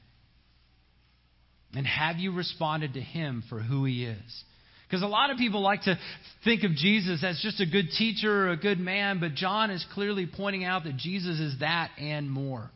And 1.75 1.87
have 1.87 2.17
you 2.17 2.33
responded 2.33 2.95
to 2.95 3.01
him 3.01 3.43
for 3.49 3.61
who 3.61 3.85
he 3.85 4.05
is? 4.05 4.45
Because 4.89 5.03
a 5.03 5.09
lot 5.09 5.31
of 5.31 5.37
people 5.37 5.63
like 5.63 5.83
to 5.83 5.99
think 6.45 6.63
of 6.63 6.71
Jesus 6.73 7.25
as 7.25 7.41
just 7.43 7.61
a 7.61 7.67
good 7.67 7.91
teacher 7.99 8.47
or 8.47 8.51
a 8.51 8.57
good 8.57 8.79
man, 8.79 9.19
but 9.19 9.35
John 9.35 9.71
is 9.71 9.85
clearly 9.93 10.27
pointing 10.27 10.65
out 10.65 10.85
that 10.85 10.97
Jesus 10.97 11.41
is 11.41 11.59
that 11.61 11.91
and 11.99 12.31
more. 12.31 12.71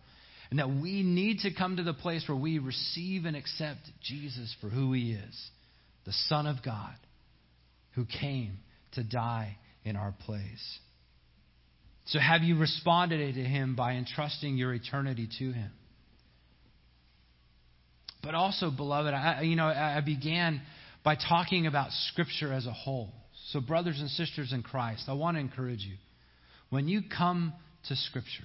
And 0.51 0.59
that 0.59 0.69
we 0.69 1.05
need 1.05 1.41
to 1.41 1.55
come 1.55 1.77
to 1.77 1.85
the 1.85 1.95
place 1.95 2.25
where 2.27 2.37
we 2.37 2.59
receive 2.59 3.25
and 3.25 3.37
accept 3.37 3.81
Jesus 4.03 4.55
for 4.61 4.69
who 4.69 4.93
he 4.93 5.13
is 5.13 5.51
the 6.07 6.13
Son 6.29 6.47
of 6.47 6.57
God 6.65 6.95
who 7.93 8.05
came 8.05 8.59
to 8.93 9.05
die 9.05 9.57
in 9.85 9.95
our 9.95 10.13
place. 10.25 10.79
So, 12.11 12.19
have 12.19 12.43
you 12.43 12.59
responded 12.59 13.35
to 13.35 13.41
him 13.41 13.77
by 13.77 13.93
entrusting 13.93 14.57
your 14.57 14.75
eternity 14.75 15.29
to 15.39 15.53
him? 15.53 15.71
But 18.21 18.35
also, 18.35 18.71
beloved, 18.71 19.15
I, 19.15 19.43
you 19.43 19.55
know, 19.55 19.67
I 19.67 20.01
began 20.05 20.61
by 21.05 21.15
talking 21.15 21.69
about 21.69 21.93
Scripture 22.11 22.53
as 22.53 22.67
a 22.67 22.73
whole. 22.73 23.11
So, 23.53 23.61
brothers 23.61 24.01
and 24.01 24.11
sisters 24.11 24.53
in 24.53 24.65
Christ, 24.65 25.05
I 25.07 25.13
want 25.13 25.37
to 25.37 25.41
encourage 25.41 25.81
you. 25.81 25.97
When 26.71 26.89
you 26.89 27.03
come 27.17 27.53
to 27.89 27.95
Scripture, 27.95 28.45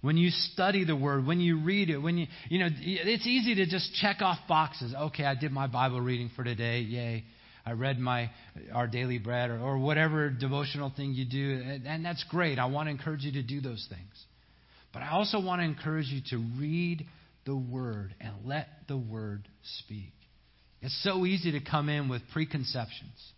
when 0.00 0.16
you 0.16 0.30
study 0.30 0.84
the 0.84 0.96
Word, 0.96 1.24
when 1.24 1.40
you 1.40 1.62
read 1.62 1.90
it, 1.90 1.98
when 1.98 2.18
you, 2.18 2.26
you 2.48 2.58
know, 2.58 2.68
it's 2.72 3.26
easy 3.26 3.54
to 3.54 3.66
just 3.66 3.94
check 3.94 4.16
off 4.20 4.38
boxes. 4.48 4.94
Okay, 4.94 5.24
I 5.24 5.36
did 5.36 5.52
my 5.52 5.68
Bible 5.68 6.00
reading 6.00 6.28
for 6.34 6.42
today. 6.42 6.80
Yay. 6.80 7.24
I 7.64 7.72
read 7.72 7.98
my 7.98 8.30
our 8.72 8.86
daily 8.86 9.18
bread 9.18 9.50
or, 9.50 9.58
or 9.58 9.78
whatever 9.78 10.30
devotional 10.30 10.92
thing 10.94 11.12
you 11.12 11.24
do, 11.24 11.62
and, 11.64 11.86
and 11.86 12.04
that's 12.04 12.24
great. 12.24 12.58
I 12.58 12.66
want 12.66 12.86
to 12.86 12.90
encourage 12.90 13.22
you 13.22 13.32
to 13.32 13.42
do 13.42 13.60
those 13.60 13.86
things. 13.88 14.24
But 14.92 15.02
I 15.02 15.10
also 15.10 15.40
want 15.40 15.60
to 15.60 15.64
encourage 15.64 16.06
you 16.06 16.20
to 16.30 16.44
read 16.58 17.06
the 17.46 17.56
Word 17.56 18.14
and 18.20 18.34
let 18.44 18.66
the 18.88 18.96
Word 18.96 19.46
speak. 19.78 20.12
It's 20.82 20.98
so 21.04 21.26
easy 21.26 21.52
to 21.52 21.60
come 21.60 21.88
in 21.88 22.08
with 22.08 22.22
preconceptions. 22.32 23.32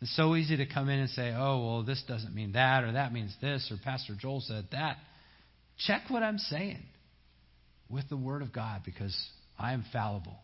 It's 0.00 0.14
so 0.16 0.36
easy 0.36 0.56
to 0.58 0.66
come 0.66 0.88
in 0.88 1.00
and 1.00 1.10
say, 1.10 1.32
oh, 1.36 1.64
well, 1.64 1.82
this 1.82 2.02
doesn't 2.06 2.34
mean 2.34 2.52
that, 2.52 2.84
or 2.84 2.92
that 2.92 3.12
means 3.12 3.34
this, 3.40 3.68
or 3.70 3.76
Pastor 3.82 4.14
Joel 4.18 4.40
said 4.40 4.66
that. 4.72 4.96
Check 5.86 6.02
what 6.08 6.22
I'm 6.22 6.38
saying 6.38 6.82
with 7.88 8.08
the 8.08 8.16
Word 8.16 8.42
of 8.42 8.52
God 8.52 8.82
because 8.84 9.16
I 9.58 9.72
am 9.72 9.84
fallible, 9.92 10.38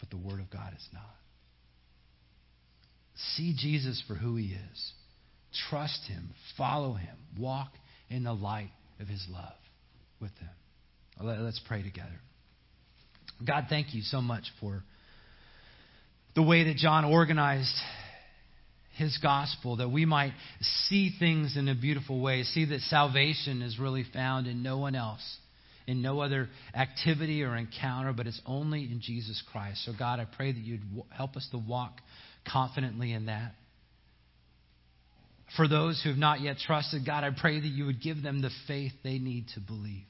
but 0.00 0.10
the 0.10 0.16
Word 0.16 0.40
of 0.40 0.50
God 0.50 0.72
is 0.76 0.86
not. 0.92 1.02
See 3.36 3.54
Jesus 3.56 4.02
for 4.06 4.14
who 4.14 4.36
he 4.36 4.56
is. 4.72 4.92
Trust 5.70 6.00
him. 6.08 6.30
Follow 6.56 6.94
him. 6.94 7.16
Walk 7.38 7.70
in 8.10 8.24
the 8.24 8.32
light 8.32 8.70
of 9.00 9.08
his 9.08 9.24
love 9.30 9.54
with 10.20 10.32
him. 10.38 10.50
Let's 11.20 11.60
pray 11.66 11.82
together. 11.82 12.20
God, 13.46 13.66
thank 13.68 13.94
you 13.94 14.02
so 14.02 14.20
much 14.20 14.44
for 14.60 14.82
the 16.34 16.42
way 16.42 16.64
that 16.64 16.76
John 16.76 17.04
organized 17.04 17.74
his 18.96 19.18
gospel, 19.22 19.76
that 19.76 19.90
we 19.90 20.04
might 20.04 20.32
see 20.88 21.14
things 21.18 21.56
in 21.56 21.68
a 21.68 21.74
beautiful 21.74 22.20
way, 22.20 22.42
see 22.42 22.64
that 22.66 22.80
salvation 22.80 23.62
is 23.62 23.78
really 23.78 24.04
found 24.12 24.46
in 24.46 24.62
no 24.62 24.78
one 24.78 24.94
else, 24.94 25.38
in 25.86 26.00
no 26.00 26.20
other 26.20 26.48
activity 26.74 27.42
or 27.42 27.56
encounter, 27.56 28.12
but 28.12 28.26
it's 28.26 28.40
only 28.46 28.84
in 28.84 29.00
Jesus 29.00 29.42
Christ. 29.52 29.84
So, 29.84 29.92
God, 29.96 30.20
I 30.20 30.24
pray 30.24 30.52
that 30.52 30.60
you'd 30.60 30.82
help 31.10 31.36
us 31.36 31.46
to 31.50 31.58
walk 31.58 32.00
confidently 32.50 33.12
in 33.12 33.26
that. 33.26 33.52
For 35.56 35.68
those 35.68 36.00
who 36.02 36.10
have 36.10 36.18
not 36.18 36.40
yet 36.40 36.56
trusted 36.58 37.06
God, 37.06 37.22
I 37.22 37.30
pray 37.30 37.60
that 37.60 37.66
you 37.66 37.86
would 37.86 38.02
give 38.02 38.22
them 38.22 38.42
the 38.42 38.50
faith 38.66 38.92
they 39.02 39.18
need 39.18 39.46
to 39.54 39.60
believe. 39.60 40.04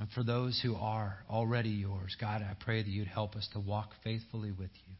And 0.00 0.08
for 0.10 0.22
those 0.22 0.60
who 0.62 0.74
are 0.76 1.18
already 1.30 1.70
yours, 1.70 2.16
God, 2.20 2.42
I 2.42 2.54
pray 2.64 2.82
that 2.82 2.88
you'd 2.88 3.08
help 3.08 3.36
us 3.36 3.48
to 3.52 3.60
walk 3.60 3.90
faithfully 4.02 4.50
with 4.50 4.70
you, 4.88 4.94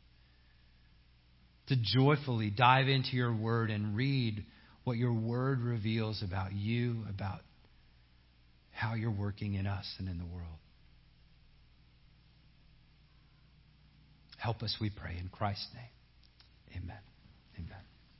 to 1.69 1.77
joyfully 1.83 2.51
dive 2.51 2.89
into 2.89 3.11
your 3.17 3.35
word 3.35 3.71
and 3.71 3.97
read 3.97 4.45
what 4.85 4.97
your 4.97 5.13
word 5.13 5.61
reveals 5.61 6.23
about 6.23 6.53
you, 6.53 7.05
about 7.09 7.41
how 8.71 8.95
you're 8.95 9.11
working 9.11 9.55
in 9.55 9.67
us 9.67 9.87
and 9.99 10.09
in 10.09 10.19
the 10.19 10.27
world. 10.27 10.59
Help 14.45 14.63
us, 14.63 14.77
we 14.79 14.91
pray, 14.91 15.17
in 15.19 15.31
Christ's 15.31 15.69
name. 15.73 16.83
Amen. 16.83 16.99
Amen. 17.57 17.85